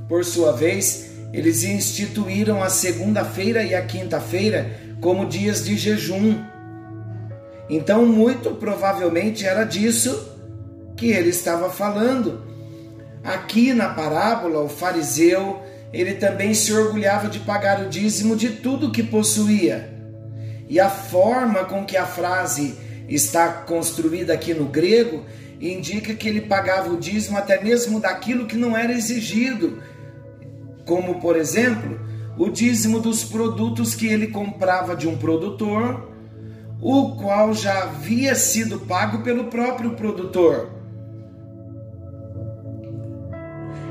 por 0.07 0.24
sua 0.24 0.51
vez, 0.51 1.07
eles 1.33 1.63
instituíram 1.63 2.62
a 2.62 2.69
segunda-feira 2.69 3.63
e 3.63 3.74
a 3.74 3.81
quinta-feira 3.81 4.69
como 5.01 5.25
dias 5.25 5.65
de 5.65 5.75
jejum. 5.75 6.36
Então, 7.69 8.05
muito 8.05 8.51
provavelmente 8.51 9.45
era 9.45 9.63
disso 9.63 10.36
que 10.95 11.12
ele 11.12 11.29
estava 11.29 11.69
falando. 11.69 12.41
Aqui 13.24 13.74
na 13.74 13.89
parábola, 13.89 14.62
o 14.62 14.69
fariseu, 14.69 15.62
ele 15.91 16.15
também 16.15 16.53
se 16.53 16.74
orgulhava 16.74 17.29
de 17.29 17.39
pagar 17.39 17.81
o 17.81 17.89
dízimo 17.89 18.36
de 18.36 18.50
tudo 18.50 18.91
que 18.91 19.03
possuía. 19.03 19.93
E 20.69 20.79
a 20.79 20.89
forma 20.89 21.65
com 21.65 21.86
que 21.86 21.95
a 21.95 22.05
frase 22.05 22.75
está 23.07 23.47
construída 23.50 24.33
aqui 24.33 24.53
no 24.53 24.65
grego 24.65 25.24
indica 25.59 26.13
que 26.13 26.27
ele 26.27 26.41
pagava 26.41 26.89
o 26.89 26.97
dízimo 26.97 27.38
até 27.38 27.62
mesmo 27.62 28.00
daquilo 28.00 28.45
que 28.45 28.57
não 28.57 28.77
era 28.77 28.93
exigido, 28.93 29.81
como 30.86 31.19
por 31.19 31.36
exemplo, 31.36 32.00
o 32.38 32.50
dízimo 32.50 33.00
dos 33.00 33.24
produtos 33.24 33.95
que 33.95 34.07
ele 34.07 34.27
comprava 34.27 34.95
de 34.95 35.07
um 35.07 35.17
produtor, 35.17 36.12
o 36.81 37.15
qual 37.15 37.53
já 37.53 37.84
havia 37.84 38.36
sido 38.36 38.79
pago 38.81 39.24
pelo 39.24 39.46
próprio 39.46 39.91
produtor. 39.91 40.69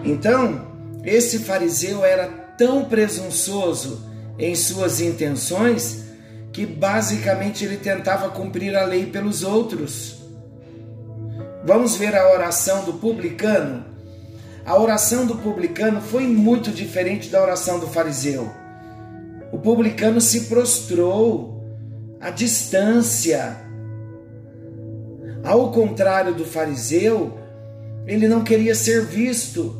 Então, 0.05 0.67
esse 1.05 1.41
fariseu 1.41 2.05
era 2.05 2.29
tão 2.57 2.85
presunçoso 2.85 4.05
em 4.39 4.55
suas 4.55 5.01
intenções 5.01 6.05
que 6.53 6.65
basicamente 6.65 7.65
ele 7.65 7.77
tentava 7.77 8.31
cumprir 8.31 8.77
a 8.77 8.85
lei 8.85 9.07
pelos 9.07 9.43
outros. 9.43 10.17
Vamos 11.65 11.97
ver 11.97 12.15
a 12.15 12.33
oração 12.33 12.85
do 12.85 12.95
publicano? 12.95 13.85
A 14.65 14.79
oração 14.79 15.27
do 15.27 15.37
publicano 15.37 16.01
foi 16.01 16.27
muito 16.27 16.71
diferente 16.71 17.29
da 17.29 17.43
oração 17.43 17.79
do 17.79 17.87
fariseu. 17.87 18.51
O 19.53 19.59
publicano 19.59 20.21
se 20.21 20.43
prostrou 20.43 21.56
à 22.21 22.31
distância. 22.31 23.57
Ao 25.45 25.71
contrário 25.71 26.35
do 26.35 26.45
fariseu, 26.45 27.39
ele 28.07 28.29
não 28.29 28.43
queria 28.43 28.75
ser 28.75 29.05
visto, 29.05 29.77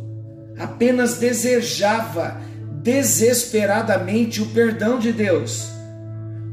apenas 0.59 1.19
desejava 1.19 2.41
desesperadamente 2.83 4.43
o 4.43 4.47
perdão 4.47 4.99
de 4.99 5.13
Deus. 5.13 5.69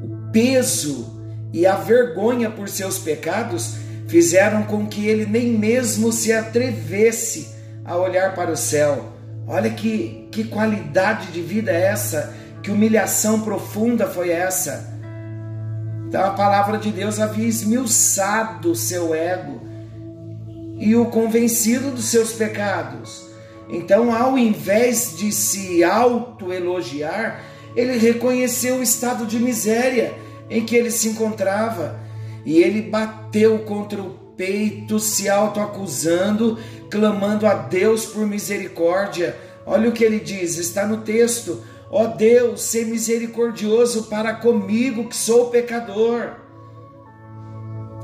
O 0.02 0.32
peso 0.32 1.22
e 1.52 1.65
a 1.65 1.76
vergonha 1.76 2.50
por 2.50 2.67
seus 2.67 2.98
pecados 2.98 3.76
fizeram 4.08 4.63
com 4.63 4.88
que 4.88 5.08
ele 5.08 5.26
nem 5.26 5.52
mesmo 5.58 6.12
se 6.12 6.34
atrevesse 6.34 7.50
a 7.86 7.98
olhar 7.98 8.34
para 8.34 8.52
o 8.52 8.58
céu. 8.58 9.13
Olha 9.48 9.69
que, 9.69 10.28
que 10.32 10.46
qualidade 10.46 11.32
de 11.32 11.41
vida 11.41 11.72
é 11.72 11.84
essa, 11.84 12.34
que 12.62 12.72
humilhação 12.72 13.41
profunda 13.41 14.08
foi 14.08 14.30
essa. 14.30 14.93
Então 16.13 16.26
a 16.26 16.30
palavra 16.30 16.78
de 16.78 16.91
Deus 16.91 17.19
havia 17.19 17.47
esmiuçado 17.47 18.73
o 18.73 18.76
seu 18.76 19.15
ego 19.15 19.60
e 20.78 20.95
o 20.95 21.08
convencido 21.08 21.89
dos 21.89 22.06
seus 22.06 22.34
pecados. 22.34 23.26
Então, 23.67 24.15
ao 24.15 24.38
invés 24.38 25.17
de 25.17 25.32
se 25.32 25.84
autoelogiar, 25.84 27.43
ele 27.76 27.97
reconheceu 27.97 28.76
o 28.76 28.84
estado 28.84 29.26
de 29.26 29.39
miséria 29.39 30.13
em 30.52 30.63
que 30.63 30.76
ele 30.76 30.91
se 30.91 31.10
encontrava 31.10 31.99
e 32.45 32.62
ele 32.62 32.84
bateu 32.84 33.58
contra 33.60 33.99
o 33.99 34.12
peito, 34.38 34.99
se 34.99 35.28
autoacusando, 35.28 36.60
clamando 36.91 37.47
a 37.47 37.56
Deus 37.56 38.06
por 38.06 38.28
misericórdia. 38.28 39.36
Olha 39.65 39.89
o 39.89 39.91
que 39.91 40.04
ele 40.04 40.19
diz, 40.19 40.60
está 40.60 40.86
no 40.86 40.97
texto: 40.97 41.63
Ó 41.96 42.06
oh 42.06 42.08
Deus, 42.08 42.64
ser 42.64 42.88
misericordioso 42.88 44.06
para 44.06 44.34
comigo, 44.34 45.08
que 45.08 45.16
sou 45.16 45.52
pecador. 45.52 46.38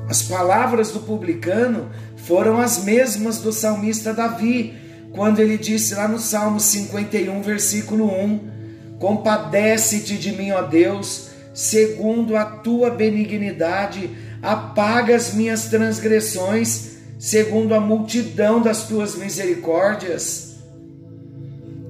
As 0.08 0.22
palavras 0.22 0.92
do 0.92 1.00
publicano 1.00 1.90
foram 2.16 2.60
as 2.60 2.84
mesmas 2.84 3.40
do 3.40 3.52
salmista 3.52 4.14
Davi, 4.14 4.76
quando 5.12 5.40
ele 5.40 5.58
disse 5.58 5.96
lá 5.96 6.08
no 6.08 6.20
Salmo 6.20 6.60
51, 6.60 7.42
versículo 7.42 8.06
1: 8.06 8.98
Compadece-te 9.00 10.20
de 10.20 10.34
mim, 10.34 10.52
ó 10.52 10.62
Deus, 10.62 11.32
segundo 11.52 12.38
a 12.38 12.46
tua 12.46 12.92
benignidade 12.92 14.12
apaga 14.40 15.16
as 15.16 15.34
minhas 15.34 15.66
transgressões, 15.66 16.98
segundo 17.18 17.74
a 17.74 17.80
multidão 17.80 18.62
das 18.62 18.88
tuas 18.88 19.16
misericórdias. 19.16 20.60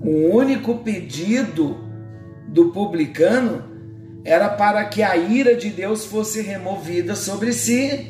O 0.01 0.33
único 0.33 0.75
pedido 0.75 1.88
do 2.49 2.71
publicano 2.71 3.63
era 4.23 4.49
para 4.49 4.83
que 4.85 5.01
a 5.01 5.15
ira 5.15 5.55
de 5.55 5.69
Deus 5.69 6.05
fosse 6.05 6.41
removida 6.41 7.15
sobre 7.15 7.53
si. 7.53 8.07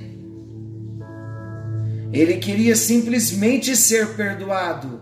Ele 2.11 2.37
queria 2.37 2.75
simplesmente 2.75 3.75
ser 3.75 4.15
perdoado. 4.15 5.01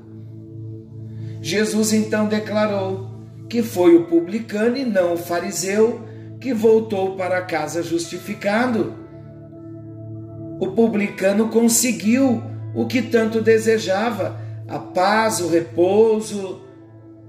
Jesus 1.41 1.93
então 1.93 2.28
declarou 2.28 3.10
que 3.47 3.63
foi 3.63 3.95
o 3.95 4.06
publicano 4.06 4.76
e 4.76 4.84
não 4.84 5.13
o 5.13 5.17
fariseu 5.17 6.02
que 6.39 6.54
voltou 6.54 7.15
para 7.15 7.41
casa 7.41 7.82
justificado 7.82 9.08
o 10.60 10.67
publicano 10.67 11.50
conseguiu 11.50 12.41
o 12.73 12.86
que 12.86 13.02
tanto 13.02 13.41
desejava: 13.41 14.39
a 14.67 14.80
paz, 14.80 15.39
o 15.39 15.47
repouso, 15.47 16.62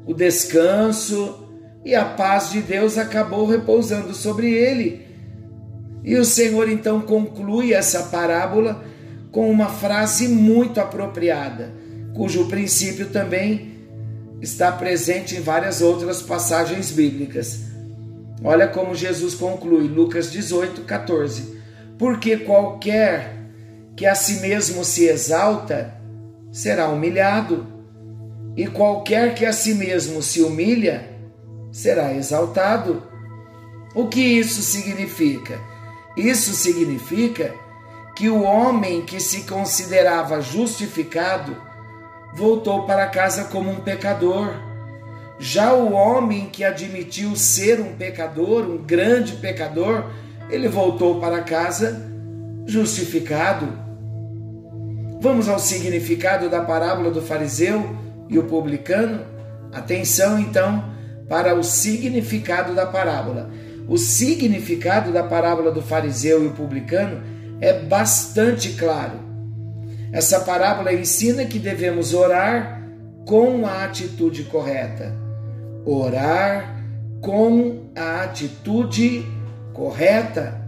o 0.07 0.14
descanso, 0.14 1.47
e 1.84 1.94
a 1.94 2.04
paz 2.04 2.50
de 2.50 2.60
Deus 2.60 2.98
acabou 2.98 3.46
repousando 3.46 4.14
sobre 4.14 4.52
ele. 4.52 5.06
E 6.04 6.16
o 6.16 6.24
Senhor 6.24 6.68
então 6.68 7.00
conclui 7.00 7.72
essa 7.72 8.04
parábola 8.04 8.84
com 9.30 9.50
uma 9.50 9.68
frase 9.68 10.28
muito 10.28 10.80
apropriada, 10.80 11.72
cujo 12.14 12.48
princípio 12.48 13.10
também 13.10 13.76
está 14.40 14.72
presente 14.72 15.36
em 15.36 15.40
várias 15.40 15.82
outras 15.82 16.22
passagens 16.22 16.90
bíblicas. 16.90 17.60
Olha 18.42 18.68
como 18.68 18.94
Jesus 18.94 19.34
conclui, 19.34 19.88
Lucas 19.88 20.30
18, 20.30 20.82
14 20.82 21.58
porque 21.98 22.36
qualquer 22.38 23.36
que 23.96 24.06
a 24.06 24.14
si 24.14 24.40
mesmo 24.40 24.84
se 24.84 25.06
exalta 25.06 25.94
será 26.52 26.88
humilhado, 26.88 27.66
e 28.56 28.66
qualquer 28.66 29.34
que 29.34 29.44
a 29.44 29.52
si 29.52 29.74
mesmo 29.74 30.22
se 30.22 30.40
humilha 30.40 31.08
será 31.78 32.12
exaltado. 32.12 33.04
O 33.94 34.08
que 34.08 34.20
isso 34.20 34.62
significa? 34.62 35.60
Isso 36.16 36.52
significa 36.52 37.54
que 38.16 38.28
o 38.28 38.42
homem 38.42 39.02
que 39.02 39.20
se 39.20 39.42
considerava 39.42 40.40
justificado 40.40 41.56
voltou 42.34 42.82
para 42.82 43.06
casa 43.06 43.44
como 43.44 43.70
um 43.70 43.76
pecador. 43.76 44.54
Já 45.38 45.72
o 45.72 45.92
homem 45.92 46.46
que 46.46 46.64
admitiu 46.64 47.36
ser 47.36 47.80
um 47.80 47.94
pecador, 47.94 48.68
um 48.68 48.78
grande 48.78 49.34
pecador, 49.34 50.04
ele 50.50 50.66
voltou 50.66 51.20
para 51.20 51.42
casa 51.42 52.04
justificado. 52.66 53.68
Vamos 55.20 55.48
ao 55.48 55.60
significado 55.60 56.50
da 56.50 56.60
parábola 56.60 57.12
do 57.12 57.22
fariseu 57.22 57.96
e 58.28 58.36
o 58.36 58.44
publicano? 58.44 59.24
Atenção 59.72 60.40
então 60.40 60.97
para 61.28 61.54
o 61.54 61.62
significado 61.62 62.74
da 62.74 62.86
parábola. 62.86 63.50
O 63.86 63.96
significado 63.96 65.12
da 65.12 65.22
parábola 65.22 65.70
do 65.70 65.82
fariseu 65.82 66.44
e 66.44 66.46
o 66.48 66.52
publicano 66.52 67.22
é 67.60 67.72
bastante 67.72 68.72
claro. 68.72 69.18
Essa 70.12 70.40
parábola 70.40 70.92
ensina 70.92 71.44
que 71.44 71.58
devemos 71.58 72.14
orar 72.14 72.82
com 73.26 73.66
a 73.66 73.84
atitude 73.84 74.44
correta. 74.44 75.14
Orar 75.84 76.82
com 77.20 77.90
a 77.94 78.22
atitude 78.22 79.26
correta. 79.74 80.60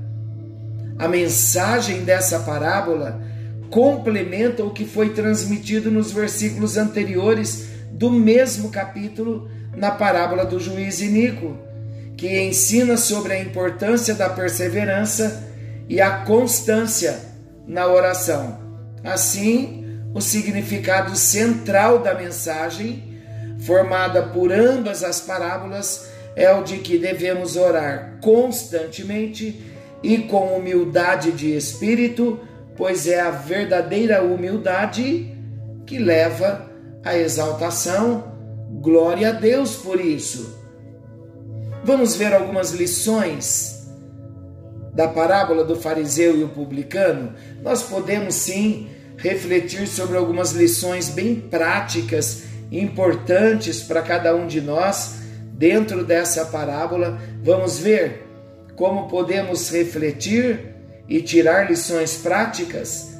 A 0.98 1.08
mensagem 1.08 2.04
dessa 2.04 2.40
parábola 2.40 3.20
complementa 3.70 4.64
o 4.64 4.70
que 4.70 4.84
foi 4.84 5.10
transmitido 5.10 5.90
nos 5.90 6.12
versículos 6.12 6.76
anteriores 6.76 7.68
do 7.92 8.10
mesmo 8.10 8.70
capítulo 8.70 9.49
na 9.74 9.90
parábola 9.90 10.44
do 10.44 10.59
juiz 10.59 11.00
Inico, 11.00 11.56
que 12.16 12.40
ensina 12.40 12.96
sobre 12.96 13.33
a 13.33 13.40
importância 13.40 14.14
da 14.14 14.28
perseverança 14.28 15.48
e 15.88 16.00
a 16.00 16.18
constância 16.24 17.18
na 17.66 17.87
oração. 17.87 18.59
Assim, 19.02 20.02
o 20.14 20.20
significado 20.20 21.16
central 21.16 22.00
da 22.00 22.14
mensagem, 22.14 23.18
formada 23.61 24.22
por 24.22 24.52
ambas 24.52 25.02
as 25.02 25.20
parábolas, 25.20 26.09
é 26.37 26.52
o 26.52 26.62
de 26.62 26.78
que 26.78 26.98
devemos 26.98 27.56
orar 27.56 28.18
constantemente 28.20 29.64
e 30.02 30.18
com 30.18 30.56
humildade 30.56 31.33
de 31.33 31.56
espírito 31.56 32.40
pois 32.80 33.06
é 33.06 33.20
a 33.20 33.30
verdadeira 33.30 34.22
humildade 34.22 35.37
que 35.85 35.98
leva 35.98 36.66
à 37.04 37.14
exaltação. 37.14 38.29
Glória 38.70 39.30
a 39.30 39.33
Deus 39.33 39.76
por 39.76 40.00
isso. 40.00 40.59
Vamos 41.85 42.14
ver 42.14 42.33
algumas 42.33 42.70
lições 42.70 43.88
da 44.94 45.09
parábola 45.09 45.64
do 45.64 45.76
fariseu 45.76 46.37
e 46.38 46.44
o 46.44 46.48
publicano? 46.48 47.35
Nós 47.62 47.83
podemos 47.83 48.35
sim 48.35 48.88
refletir 49.16 49.87
sobre 49.87 50.16
algumas 50.16 50.52
lições 50.52 51.09
bem 51.09 51.35
práticas 51.35 52.44
importantes 52.70 53.83
para 53.83 54.02
cada 54.02 54.35
um 54.35 54.46
de 54.46 54.61
nós 54.61 55.16
dentro 55.52 56.04
dessa 56.04 56.46
parábola. 56.46 57.18
Vamos 57.42 57.78
ver 57.78 58.26
como 58.76 59.09
podemos 59.09 59.68
refletir 59.70 60.74
e 61.09 61.20
tirar 61.20 61.68
lições 61.68 62.16
práticas? 62.16 63.11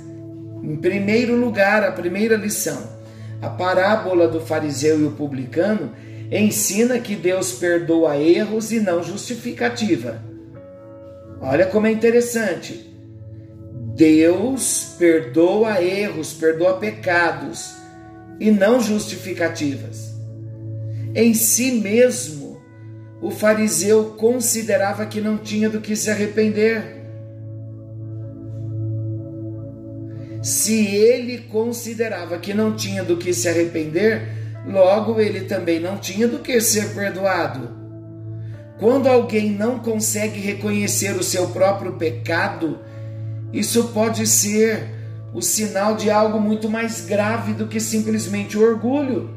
Em 0.63 0.77
primeiro 0.77 1.35
lugar, 1.35 1.83
a 1.83 1.93
primeira 1.93 2.37
lição, 2.37 3.00
a 3.41 3.49
parábola 3.49 4.29
do 4.29 4.41
fariseu 4.41 5.01
e 5.01 5.05
o 5.05 5.13
publicano 5.13 5.93
ensina 6.31 6.99
que 6.99 7.17
Deus 7.17 7.53
perdoa 7.53 8.17
erros 8.17 8.71
e 8.71 8.81
não 8.81 9.03
justificativa. 9.03 10.23
Olha 11.41 11.67
como 11.67 11.87
é 11.87 11.93
interessante. 11.93 12.89
Deus 13.95 14.95
perdoa 14.99 15.83
erros, 15.83 16.33
perdoa 16.33 16.75
pecados 16.75 17.75
e 18.39 18.51
não 18.51 18.81
justificativas. 18.81 20.15
Em 21.15 21.35
si 21.35 21.73
mesmo, 21.73 22.63
o 23.21 23.31
fariseu 23.31 24.15
considerava 24.17 25.05
que 25.07 25.21
não 25.21 25.37
tinha 25.37 25.69
do 25.69 25.81
que 25.81 25.97
se 25.97 26.11
arrepender. 26.11 27.00
Se 30.43 30.87
ele 30.87 31.39
considerava 31.39 32.39
que 32.39 32.55
não 32.55 32.75
tinha 32.75 33.05
do 33.05 33.17
que 33.17 33.33
se 33.35 33.49
arrepender, 33.49 34.29
logo 34.67 35.21
ele 35.21 35.43
também 35.43 35.79
não 35.79 35.99
tinha 35.99 36.27
do 36.27 36.39
que 36.39 36.61
ser 36.61 36.95
perdoado. 36.95 37.79
Quando 38.79 39.09
alguém 39.09 39.51
não 39.51 39.79
consegue 39.79 40.41
reconhecer 40.41 41.15
o 41.15 41.23
seu 41.23 41.49
próprio 41.49 41.93
pecado, 41.93 42.79
isso 43.53 43.89
pode 43.89 44.27
ser 44.27 44.89
o 45.35 45.43
sinal 45.43 45.95
de 45.95 46.11
algo 46.11 46.41
muito 46.41 46.69
mais 46.69 47.03
grave 47.05 47.53
do 47.53 47.67
que 47.67 47.79
simplesmente 47.79 48.57
o 48.57 48.63
orgulho. 48.63 49.31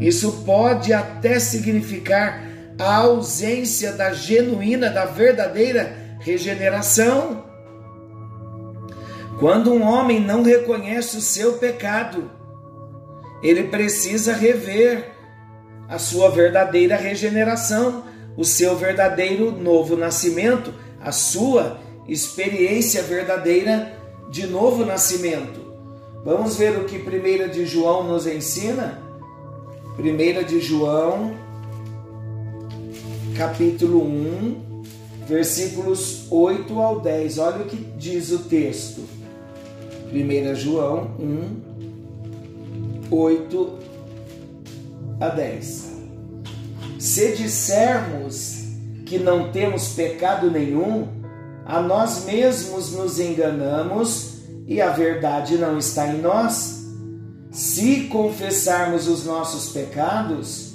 Isso 0.00 0.44
pode 0.44 0.92
até 0.92 1.40
significar 1.40 2.46
a 2.78 2.96
ausência 2.96 3.92
da 3.92 4.12
genuína, 4.12 4.90
da 4.90 5.04
verdadeira 5.06 5.96
regeneração. 6.20 7.47
Quando 9.38 9.72
um 9.72 9.82
homem 9.82 10.20
não 10.20 10.42
reconhece 10.42 11.16
o 11.16 11.20
seu 11.20 11.54
pecado, 11.54 12.28
ele 13.40 13.64
precisa 13.64 14.32
rever 14.32 15.12
a 15.88 15.96
sua 15.96 16.28
verdadeira 16.28 16.96
regeneração, 16.96 18.04
o 18.36 18.44
seu 18.44 18.76
verdadeiro 18.76 19.52
novo 19.52 19.96
nascimento, 19.96 20.74
a 21.00 21.12
sua 21.12 21.78
experiência 22.08 23.00
verdadeira 23.02 23.96
de 24.28 24.46
novo 24.46 24.84
nascimento. 24.84 25.68
Vamos 26.24 26.56
ver 26.56 26.76
o 26.76 26.84
que 26.84 26.96
1 26.96 27.50
de 27.50 27.64
João 27.64 28.08
nos 28.08 28.26
ensina? 28.26 29.00
1 29.98 30.44
de 30.44 30.60
João, 30.60 31.36
capítulo 33.36 34.02
1, 34.02 34.82
versículos 35.28 36.26
8 36.28 36.80
ao 36.80 37.00
10. 37.00 37.38
Olha 37.38 37.62
o 37.62 37.66
que 37.66 37.76
diz 37.76 38.32
o 38.32 38.40
texto. 38.40 39.17
1 40.12 40.54
João 40.54 41.10
1, 41.20 43.10
8 43.10 43.78
a 45.20 45.28
10. 45.28 45.88
Se 46.98 47.36
dissermos 47.36 48.64
que 49.04 49.18
não 49.18 49.52
temos 49.52 49.90
pecado 49.90 50.50
nenhum, 50.50 51.08
a 51.64 51.80
nós 51.82 52.24
mesmos 52.24 52.92
nos 52.92 53.20
enganamos 53.20 54.38
e 54.66 54.80
a 54.80 54.90
verdade 54.90 55.58
não 55.58 55.78
está 55.78 56.08
em 56.08 56.20
nós. 56.20 56.86
Se 57.50 58.04
confessarmos 58.04 59.08
os 59.08 59.24
nossos 59.24 59.72
pecados, 59.72 60.74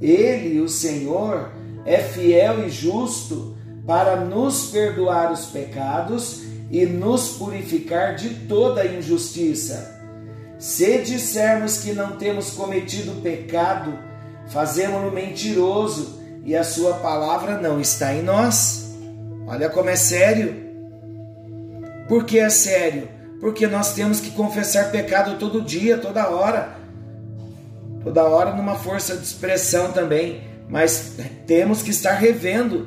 Ele, 0.00 0.60
o 0.60 0.68
Senhor, 0.68 1.50
é 1.84 1.98
fiel 1.98 2.66
e 2.66 2.70
justo 2.70 3.54
para 3.86 4.16
nos 4.16 4.70
perdoar 4.70 5.30
os 5.30 5.46
pecados 5.46 6.43
e 6.70 6.86
nos 6.86 7.30
purificar 7.30 8.14
de 8.14 8.30
toda 8.46 8.86
injustiça. 8.86 9.94
Se 10.58 10.98
dissermos 10.98 11.78
que 11.78 11.92
não 11.92 12.16
temos 12.16 12.50
cometido 12.50 13.20
pecado, 13.20 13.98
fazemos-no 14.48 15.10
mentiroso 15.10 16.20
e 16.44 16.56
a 16.56 16.64
sua 16.64 16.94
palavra 16.94 17.58
não 17.60 17.80
está 17.80 18.14
em 18.14 18.22
nós. 18.22 18.94
Olha 19.46 19.68
como 19.68 19.90
é 19.90 19.96
sério. 19.96 20.64
Por 22.08 22.24
que 22.24 22.38
é 22.38 22.48
sério? 22.48 23.08
Porque 23.40 23.66
nós 23.66 23.94
temos 23.94 24.20
que 24.20 24.30
confessar 24.30 24.90
pecado 24.90 25.38
todo 25.38 25.60
dia, 25.60 25.98
toda 25.98 26.28
hora. 26.28 26.76
Toda 28.02 28.24
hora 28.24 28.54
numa 28.54 28.76
força 28.76 29.16
de 29.16 29.22
expressão 29.22 29.92
também, 29.92 30.42
mas 30.68 31.16
temos 31.46 31.82
que 31.82 31.90
estar 31.90 32.12
revendo, 32.12 32.86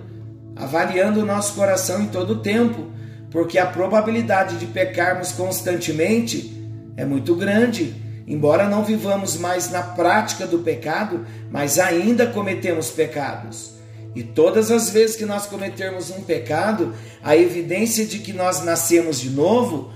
avaliando 0.56 1.22
o 1.22 1.26
nosso 1.26 1.54
coração 1.54 2.02
em 2.02 2.08
todo 2.08 2.34
o 2.34 2.42
tempo 2.42 2.97
porque 3.30 3.60
a 3.60 3.66
probabilidade 3.66 4.58
de 4.58 4.66
pecarmos 4.68 5.32
constantemente 5.32 6.54
é 6.96 7.06
muito 7.06 7.36
grande. 7.36 7.96
Embora 8.28 8.68
não 8.68 8.84
vivamos 8.84 9.38
mais 9.38 9.70
na 9.70 9.82
prática 9.82 10.46
do 10.46 10.60
pecado, 10.60 11.26
mas 11.50 11.80
ainda 11.80 12.28
cometemos 12.28 12.90
pecados. 12.90 13.78
E 14.14 14.24
todas 14.24 14.72
as 14.72 14.90
vezes 14.90 15.16
que 15.16 15.26
nós 15.26 15.46
cometermos 15.46 16.10
um 16.10 16.24
pecado, 16.24 16.94
a 17.24 17.38
evidência 17.38 18.06
de 18.06 18.20
que 18.20 18.34
nós 18.34 18.64
nascemos 18.64 19.20
de 19.20 19.30
novo 19.30 19.94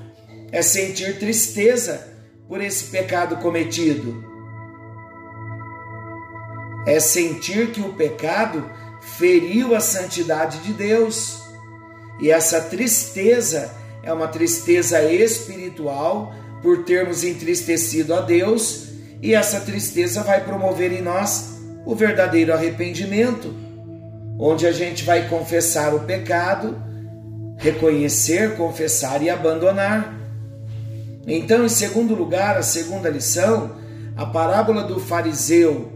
é 0.51 0.61
sentir 0.61 1.17
tristeza 1.17 2.07
por 2.47 2.61
esse 2.61 2.85
pecado 2.85 3.37
cometido. 3.37 4.23
É 6.85 6.99
sentir 6.99 7.71
que 7.71 7.81
o 7.81 7.93
pecado 7.93 8.69
feriu 9.17 9.75
a 9.75 9.79
santidade 9.79 10.59
de 10.59 10.73
Deus. 10.73 11.40
E 12.21 12.29
essa 12.29 12.61
tristeza 12.61 13.71
é 14.03 14.13
uma 14.13 14.27
tristeza 14.27 15.03
espiritual 15.03 16.33
por 16.61 16.83
termos 16.83 17.23
entristecido 17.23 18.13
a 18.13 18.21
Deus, 18.21 18.89
e 19.21 19.33
essa 19.33 19.59
tristeza 19.59 20.21
vai 20.21 20.43
promover 20.43 20.91
em 20.91 21.01
nós 21.01 21.59
o 21.85 21.95
verdadeiro 21.95 22.53
arrependimento, 22.53 23.53
onde 24.37 24.67
a 24.67 24.71
gente 24.71 25.03
vai 25.03 25.27
confessar 25.27 25.93
o 25.95 26.01
pecado, 26.01 26.75
reconhecer, 27.57 28.55
confessar 28.55 29.21
e 29.23 29.29
abandonar. 29.29 30.15
Então, 31.25 31.65
em 31.65 31.69
segundo 31.69 32.15
lugar, 32.15 32.57
a 32.57 32.63
segunda 32.63 33.09
lição, 33.09 33.75
a 34.15 34.25
parábola 34.25 34.83
do 34.83 34.99
fariseu 34.99 35.91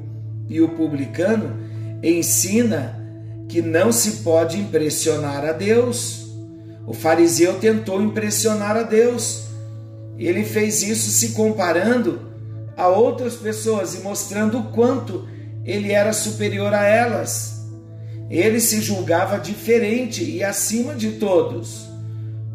e 0.47 0.61
o 0.61 0.69
publicano 0.69 1.57
ensina 2.03 3.04
que 3.55 3.61
não 3.61 3.89
se 3.89 4.17
pode 4.17 4.59
impressionar 4.59 5.45
a 5.45 5.53
Deus. 5.53 6.25
O 6.85 6.93
fariseu 6.93 7.57
tentou 7.57 8.01
impressionar 8.01 8.75
a 8.75 8.83
Deus, 8.83 9.45
ele 10.17 10.43
fez 10.43 10.83
isso 10.83 11.09
se 11.09 11.29
comparando 11.29 12.19
a 12.75 12.89
outras 12.89 13.35
pessoas 13.35 13.95
e 13.95 13.99
mostrando 13.99 14.59
o 14.59 14.63
quanto 14.71 15.25
ele 15.63 15.93
era 15.93 16.11
superior 16.11 16.73
a 16.73 16.83
elas. 16.83 17.65
Ele 18.29 18.59
se 18.59 18.81
julgava 18.81 19.39
diferente 19.39 20.21
e 20.21 20.43
acima 20.43 20.93
de 20.93 21.13
todos. 21.13 21.87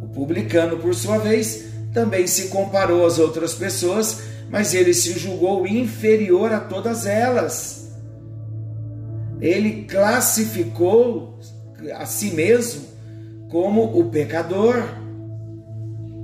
O 0.02 0.08
publicano, 0.08 0.76
por 0.76 0.94
sua 0.94 1.16
vez, 1.16 1.64
também 1.94 2.26
se 2.26 2.48
comparou 2.48 3.06
às 3.06 3.18
outras 3.18 3.54
pessoas, 3.54 4.18
mas 4.50 4.74
ele 4.74 4.92
se 4.92 5.18
julgou 5.18 5.66
inferior 5.66 6.52
a 6.52 6.60
todas 6.60 7.06
elas. 7.06 7.79
Ele 9.40 9.84
classificou 9.84 11.38
a 11.94 12.04
si 12.04 12.32
mesmo 12.32 12.82
como 13.50 13.98
o 13.98 14.10
pecador. 14.10 14.82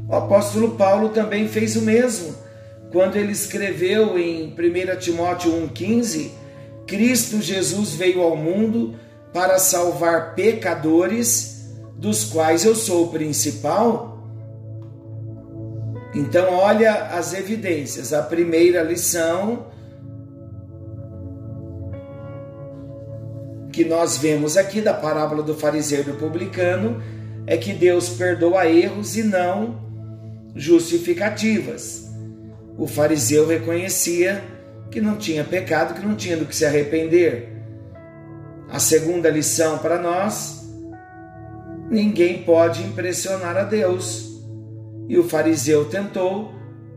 O 0.09 0.15
apóstolo 0.15 0.73
Paulo 0.73 1.09
também 1.09 1.49
fez 1.49 1.77
o 1.77 1.83
mesmo. 1.83 2.35
Quando 2.93 3.17
ele 3.17 3.33
escreveu 3.33 4.19
em 4.19 4.53
1 4.53 4.99
Timóteo 4.99 5.51
1,15: 5.53 6.31
Cristo 6.87 7.41
Jesus 7.41 7.95
veio 7.95 8.23
ao 8.23 8.37
mundo 8.37 8.95
para 9.33 9.59
salvar 9.59 10.35
pecadores, 10.35 11.75
dos 11.97 12.25
quais 12.25 12.65
eu 12.65 12.75
sou 12.75 13.07
o 13.07 13.09
principal. 13.09 14.17
Então, 16.15 16.55
olha 16.55 16.95
as 17.09 17.35
evidências. 17.35 18.13
A 18.13 18.23
primeira 18.23 18.83
lição 18.83 19.67
que 23.77 23.85
nós 23.85 24.17
vemos 24.17 24.57
aqui 24.57 24.81
da 24.81 24.95
parábola 24.95 25.43
do 25.43 25.55
fariseu 25.55 26.01
e 26.01 26.05
do 26.05 26.15
publicano 26.15 27.03
é 27.47 27.59
que 27.59 27.75
Deus 27.75 28.09
perdoa 28.09 28.67
erros 28.67 29.19
e 29.19 29.23
não 29.23 29.79
justificativas. 30.55 32.11
O 32.79 32.87
fariseu 32.87 33.47
reconhecia 33.47 34.43
que 34.91 34.99
não 34.99 35.19
tinha 35.19 35.45
pecado, 35.45 35.93
que 35.93 36.07
não 36.07 36.15
tinha 36.15 36.39
do 36.39 36.47
que 36.47 36.57
se 36.57 36.65
arrepender. 36.65 37.53
A 38.71 38.79
segunda 38.79 39.29
lição 39.29 39.77
para 39.77 40.01
nós: 40.01 40.67
ninguém 41.91 42.45
pode 42.45 42.83
impressionar 42.83 43.59
a 43.59 43.65
Deus. 43.65 44.41
E 45.07 45.19
o 45.19 45.29
fariseu 45.29 45.85
tentou 45.85 46.51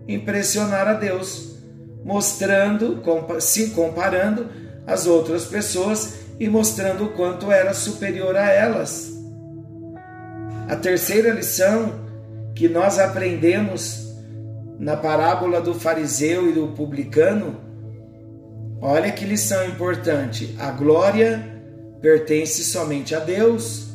impressionar 0.07 0.87
a 0.87 0.93
Deus, 0.93 1.57
mostrando, 2.05 3.03
se 3.41 3.71
comparando 3.71 4.47
às 4.87 5.05
outras 5.05 5.43
pessoas 5.43 6.18
e 6.39 6.47
mostrando 6.47 7.05
o 7.05 7.09
quanto 7.09 7.51
era 7.51 7.73
superior 7.73 8.35
a 8.37 8.49
elas. 8.49 9.11
A 10.67 10.75
terceira 10.75 11.31
lição 11.31 11.93
que 12.55 12.69
nós 12.69 12.99
aprendemos 12.99 14.09
na 14.79 14.95
parábola 14.95 15.59
do 15.59 15.73
fariseu 15.73 16.49
e 16.49 16.53
do 16.53 16.67
publicano, 16.67 17.57
olha 18.81 19.11
que 19.11 19.25
lição 19.25 19.65
importante. 19.65 20.55
A 20.59 20.71
glória 20.71 21.43
pertence 22.01 22.63
somente 22.63 23.13
a 23.13 23.19
Deus. 23.19 23.89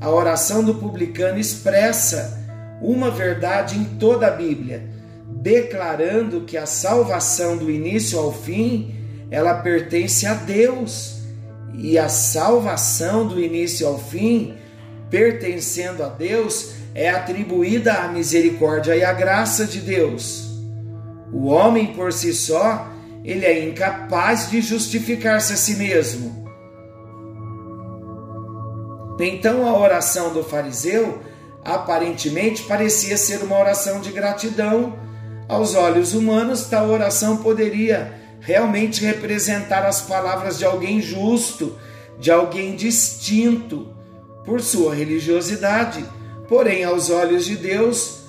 A 0.00 0.10
oração 0.10 0.64
do 0.64 0.76
publicano 0.76 1.38
expressa 1.38 2.40
uma 2.80 3.10
verdade 3.10 3.78
em 3.78 3.84
toda 3.84 4.26
a 4.26 4.30
Bíblia, 4.30 4.82
declarando 5.28 6.42
que 6.42 6.56
a 6.56 6.66
salvação 6.66 7.56
do 7.56 7.70
início 7.70 8.18
ao 8.18 8.32
fim, 8.32 8.94
ela 9.30 9.54
pertence 9.54 10.26
a 10.26 10.34
Deus. 10.34 11.21
E 11.74 11.98
a 11.98 12.08
salvação 12.08 13.26
do 13.26 13.40
início 13.40 13.86
ao 13.86 13.98
fim, 13.98 14.54
pertencendo 15.10 16.02
a 16.02 16.08
Deus, 16.08 16.72
é 16.94 17.08
atribuída 17.10 17.94
à 17.94 18.08
misericórdia 18.08 18.94
e 18.96 19.04
à 19.04 19.12
graça 19.12 19.64
de 19.64 19.80
Deus. 19.80 20.50
O 21.32 21.46
homem 21.46 21.94
por 21.94 22.12
si 22.12 22.34
só, 22.34 22.88
ele 23.24 23.46
é 23.46 23.66
incapaz 23.66 24.50
de 24.50 24.60
justificar-se 24.60 25.54
a 25.54 25.56
si 25.56 25.76
mesmo. 25.76 26.42
Então 29.18 29.66
a 29.66 29.78
oração 29.78 30.32
do 30.32 30.42
fariseu 30.42 31.20
aparentemente 31.64 32.64
parecia 32.64 33.16
ser 33.16 33.42
uma 33.42 33.58
oração 33.58 34.00
de 34.00 34.10
gratidão. 34.10 34.98
Aos 35.48 35.74
olhos 35.74 36.12
humanos, 36.14 36.66
tal 36.66 36.88
oração 36.90 37.36
poderia 37.38 38.21
realmente 38.42 39.04
representar 39.04 39.86
as 39.86 40.02
palavras 40.02 40.58
de 40.58 40.64
alguém 40.64 41.00
justo, 41.00 41.78
de 42.18 42.30
alguém 42.30 42.76
distinto 42.76 43.96
por 44.44 44.60
sua 44.60 44.94
religiosidade. 44.94 46.04
Porém, 46.48 46.84
aos 46.84 47.08
olhos 47.08 47.44
de 47.44 47.56
Deus, 47.56 48.24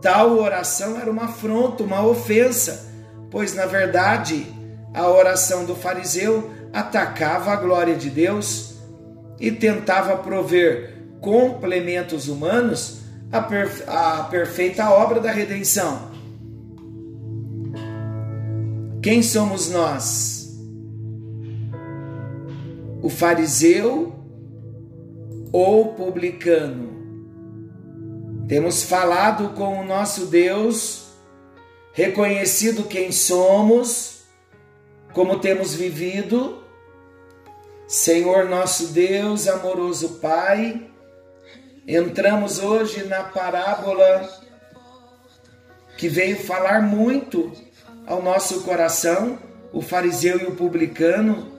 tal 0.00 0.38
oração 0.38 0.98
era 0.98 1.10
uma 1.10 1.24
afronta, 1.24 1.82
uma 1.82 2.06
ofensa, 2.06 2.90
pois 3.30 3.54
na 3.54 3.66
verdade 3.66 4.46
a 4.94 5.08
oração 5.08 5.64
do 5.64 5.74
fariseu 5.74 6.50
atacava 6.72 7.52
a 7.52 7.56
glória 7.56 7.96
de 7.96 8.08
Deus 8.08 8.76
e 9.40 9.50
tentava 9.50 10.16
prover 10.16 10.94
complementos 11.20 12.28
humanos 12.28 13.00
à, 13.32 13.40
perfe 13.42 13.82
perfeita 14.30 14.88
obra 14.90 15.20
da 15.20 15.32
redenção. 15.32 16.15
Quem 19.06 19.22
somos 19.22 19.70
nós? 19.70 20.58
O 23.00 23.08
fariseu 23.08 24.12
ou 25.52 25.82
o 25.82 25.94
publicano? 25.94 26.88
Temos 28.48 28.82
falado 28.82 29.50
com 29.50 29.78
o 29.78 29.84
nosso 29.84 30.26
Deus, 30.26 31.06
reconhecido 31.92 32.82
quem 32.82 33.12
somos, 33.12 34.24
como 35.12 35.38
temos 35.38 35.72
vivido. 35.72 36.64
Senhor 37.86 38.46
nosso 38.46 38.88
Deus, 38.88 39.46
amoroso 39.46 40.18
Pai, 40.18 40.90
entramos 41.86 42.58
hoje 42.58 43.04
na 43.04 43.22
parábola 43.22 44.28
que 45.96 46.08
veio 46.08 46.40
falar 46.40 46.82
muito 46.82 47.52
ao 48.06 48.22
nosso 48.22 48.62
coração, 48.62 49.38
o 49.72 49.82
fariseu 49.82 50.40
e 50.40 50.44
o 50.44 50.54
publicano. 50.54 51.52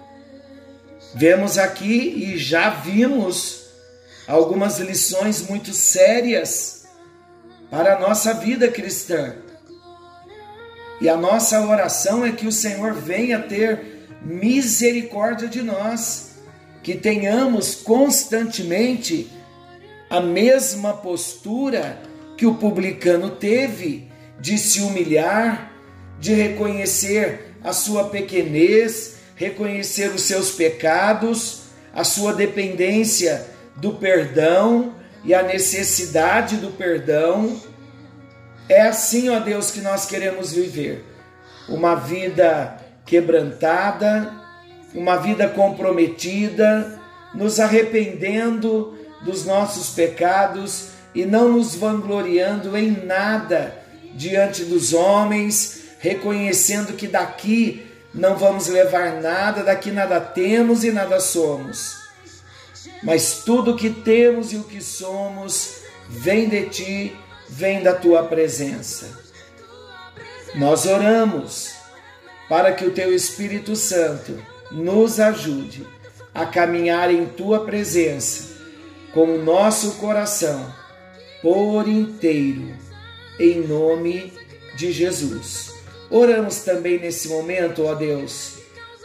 Vemos 1.14 1.58
aqui 1.58 2.26
e 2.26 2.38
já 2.38 2.70
vimos 2.70 3.68
algumas 4.28 4.80
lições 4.80 5.48
muito 5.48 5.74
sérias 5.74 6.88
para 7.70 7.96
a 7.96 8.00
nossa 8.00 8.34
vida 8.34 8.68
cristã. 8.70 9.36
E 11.00 11.08
a 11.08 11.16
nossa 11.16 11.62
oração 11.62 12.26
é 12.26 12.32
que 12.32 12.48
o 12.48 12.52
Senhor 12.52 12.94
venha 12.94 13.40
ter 13.40 14.08
misericórdia 14.22 15.48
de 15.48 15.62
nós, 15.62 16.38
que 16.82 16.96
tenhamos 16.96 17.76
constantemente 17.76 19.30
a 20.10 20.20
mesma 20.20 20.94
postura 20.94 22.02
que 22.36 22.46
o 22.46 22.56
publicano 22.56 23.30
teve 23.32 24.10
de 24.40 24.58
se 24.58 24.82
humilhar, 24.82 25.72
de 26.20 26.34
reconhecer 26.34 27.54
a 27.64 27.74
sua 27.74 28.06
pequenez, 28.10 29.18
reconhecer 29.36 30.12
os 30.12 30.24
seus 30.24 30.52
pecados, 30.52 31.64
a 31.94 32.04
sua 32.04 32.34
dependência 32.34 33.46
do 33.76 33.94
perdão 33.94 34.96
e 35.24 35.34
a 35.34 35.44
necessidade 35.44 36.58
do 36.58 36.72
perdão. 36.72 37.60
É 38.70 38.82
assim, 38.82 39.30
ó 39.30 39.40
Deus, 39.40 39.72
que 39.72 39.82
nós 39.82 40.06
queremos 40.06 40.52
viver. 40.52 41.04
Uma 41.70 41.96
vida 41.96 42.78
quebrantada, 43.06 44.34
uma 44.94 45.18
vida 45.18 45.48
comprometida, 45.48 47.00
nos 47.34 47.60
arrependendo 47.60 48.98
dos 49.24 49.46
nossos 49.46 49.90
pecados 49.90 50.90
e 51.14 51.26
não 51.26 51.50
nos 51.54 51.76
vangloriando 51.76 52.78
em 52.78 52.92
nada 52.92 53.74
diante 54.14 54.64
dos 54.64 54.94
homens, 54.94 55.77
reconhecendo 56.00 56.94
que 56.94 57.08
daqui 57.08 57.86
não 58.14 58.36
vamos 58.38 58.68
levar 58.68 59.22
nada, 59.22 59.64
daqui 59.64 59.92
nada 59.92 60.20
temos 60.20 60.84
e 60.84 60.92
nada 60.92 61.20
somos. 61.20 61.96
Mas 63.04 63.44
tudo 63.44 63.76
que 63.76 63.90
temos 63.90 64.52
e 64.52 64.58
o 64.58 64.64
que 64.64 64.82
somos 64.82 65.82
vem 66.10 66.50
de 66.50 66.68
ti, 66.70 67.16
vem 67.50 67.84
da 67.84 67.94
tua 67.94 68.24
presença. 68.24 69.08
Nós 70.56 70.86
oramos 70.86 71.74
para 72.50 72.72
que 72.72 72.86
o 72.86 72.92
teu 72.92 73.14
Espírito 73.14 73.76
Santo 73.76 74.42
nos 74.72 75.20
ajude 75.20 75.86
a 76.34 76.46
caminhar 76.46 77.12
em 77.12 77.26
tua 77.26 77.66
presença 77.66 78.58
com 79.14 79.36
o 79.36 79.44
nosso 79.44 79.94
coração 79.94 80.74
por 81.42 81.88
inteiro, 81.88 82.76
em 83.40 83.62
nome 83.62 84.34
de 84.76 84.92
Jesus. 84.92 85.77
Oramos 86.10 86.60
também 86.60 87.00
nesse 87.00 87.28
momento, 87.28 87.86
ó 87.86 87.94
Deus, 87.94 88.56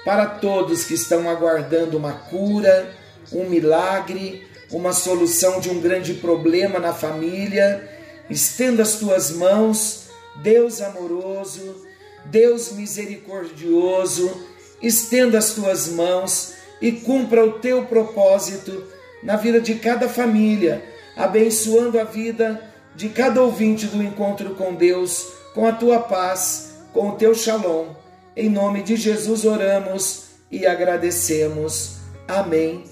para 0.04 0.26
todos 0.26 0.84
que 0.84 0.94
estão 0.94 1.28
aguardando 1.28 1.96
uma 1.96 2.12
cura, 2.12 2.94
um 3.32 3.48
milagre, 3.48 4.46
uma 4.70 4.92
solução 4.92 5.60
de 5.60 5.70
um 5.70 5.80
grande 5.80 6.14
problema 6.14 6.78
na 6.78 6.92
família. 6.92 7.88
Estenda 8.30 8.82
as 8.82 8.94
tuas 8.94 9.30
mãos 9.32 10.02
Deus 10.36 10.80
amoroso, 10.80 11.86
Deus 12.24 12.72
misericordioso, 12.72 14.46
estenda 14.80 15.38
as 15.38 15.50
tuas 15.50 15.88
mãos 15.88 16.54
e 16.80 16.92
cumpra 16.92 17.44
o 17.44 17.58
teu 17.58 17.84
propósito 17.84 18.84
na 19.22 19.36
vida 19.36 19.60
de 19.60 19.74
cada 19.76 20.08
família, 20.08 20.82
abençoando 21.16 22.00
a 22.00 22.04
vida 22.04 22.60
de 22.94 23.08
cada 23.08 23.42
ouvinte 23.42 23.86
do 23.86 24.02
encontro 24.02 24.54
com 24.54 24.74
Deus, 24.74 25.26
com 25.54 25.66
a 25.66 25.72
tua 25.72 26.00
paz, 26.00 26.71
com 26.92 27.10
o 27.10 27.16
teu 27.16 27.34
shalom. 27.34 27.88
Em 28.36 28.48
nome 28.48 28.82
de 28.82 28.96
Jesus 28.96 29.44
oramos 29.44 30.24
e 30.50 30.66
agradecemos. 30.66 31.96
Amém. 32.28 32.84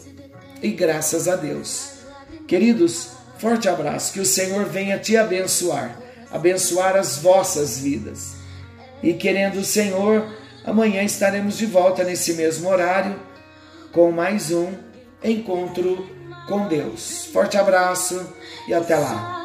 E 0.62 0.70
graças 0.70 1.28
a 1.28 1.36
Deus. 1.36 1.92
Queridos, 2.46 3.10
forte 3.38 3.68
abraço, 3.68 4.12
que 4.12 4.20
o 4.20 4.26
Senhor 4.26 4.64
venha 4.66 4.98
te 4.98 5.16
abençoar, 5.16 5.98
abençoar 6.30 6.96
as 6.96 7.18
vossas 7.18 7.78
vidas. 7.78 8.32
E 9.02 9.14
querendo 9.14 9.60
o 9.60 9.64
Senhor, 9.64 10.28
amanhã 10.64 11.02
estaremos 11.02 11.56
de 11.56 11.66
volta 11.66 12.04
nesse 12.04 12.34
mesmo 12.34 12.68
horário 12.68 13.18
com 13.92 14.10
mais 14.12 14.50
um 14.50 14.72
encontro 15.22 16.06
com 16.46 16.66
Deus. 16.68 17.26
Forte 17.32 17.56
abraço 17.56 18.26
e 18.68 18.74
até 18.74 18.96
lá. 18.96 19.39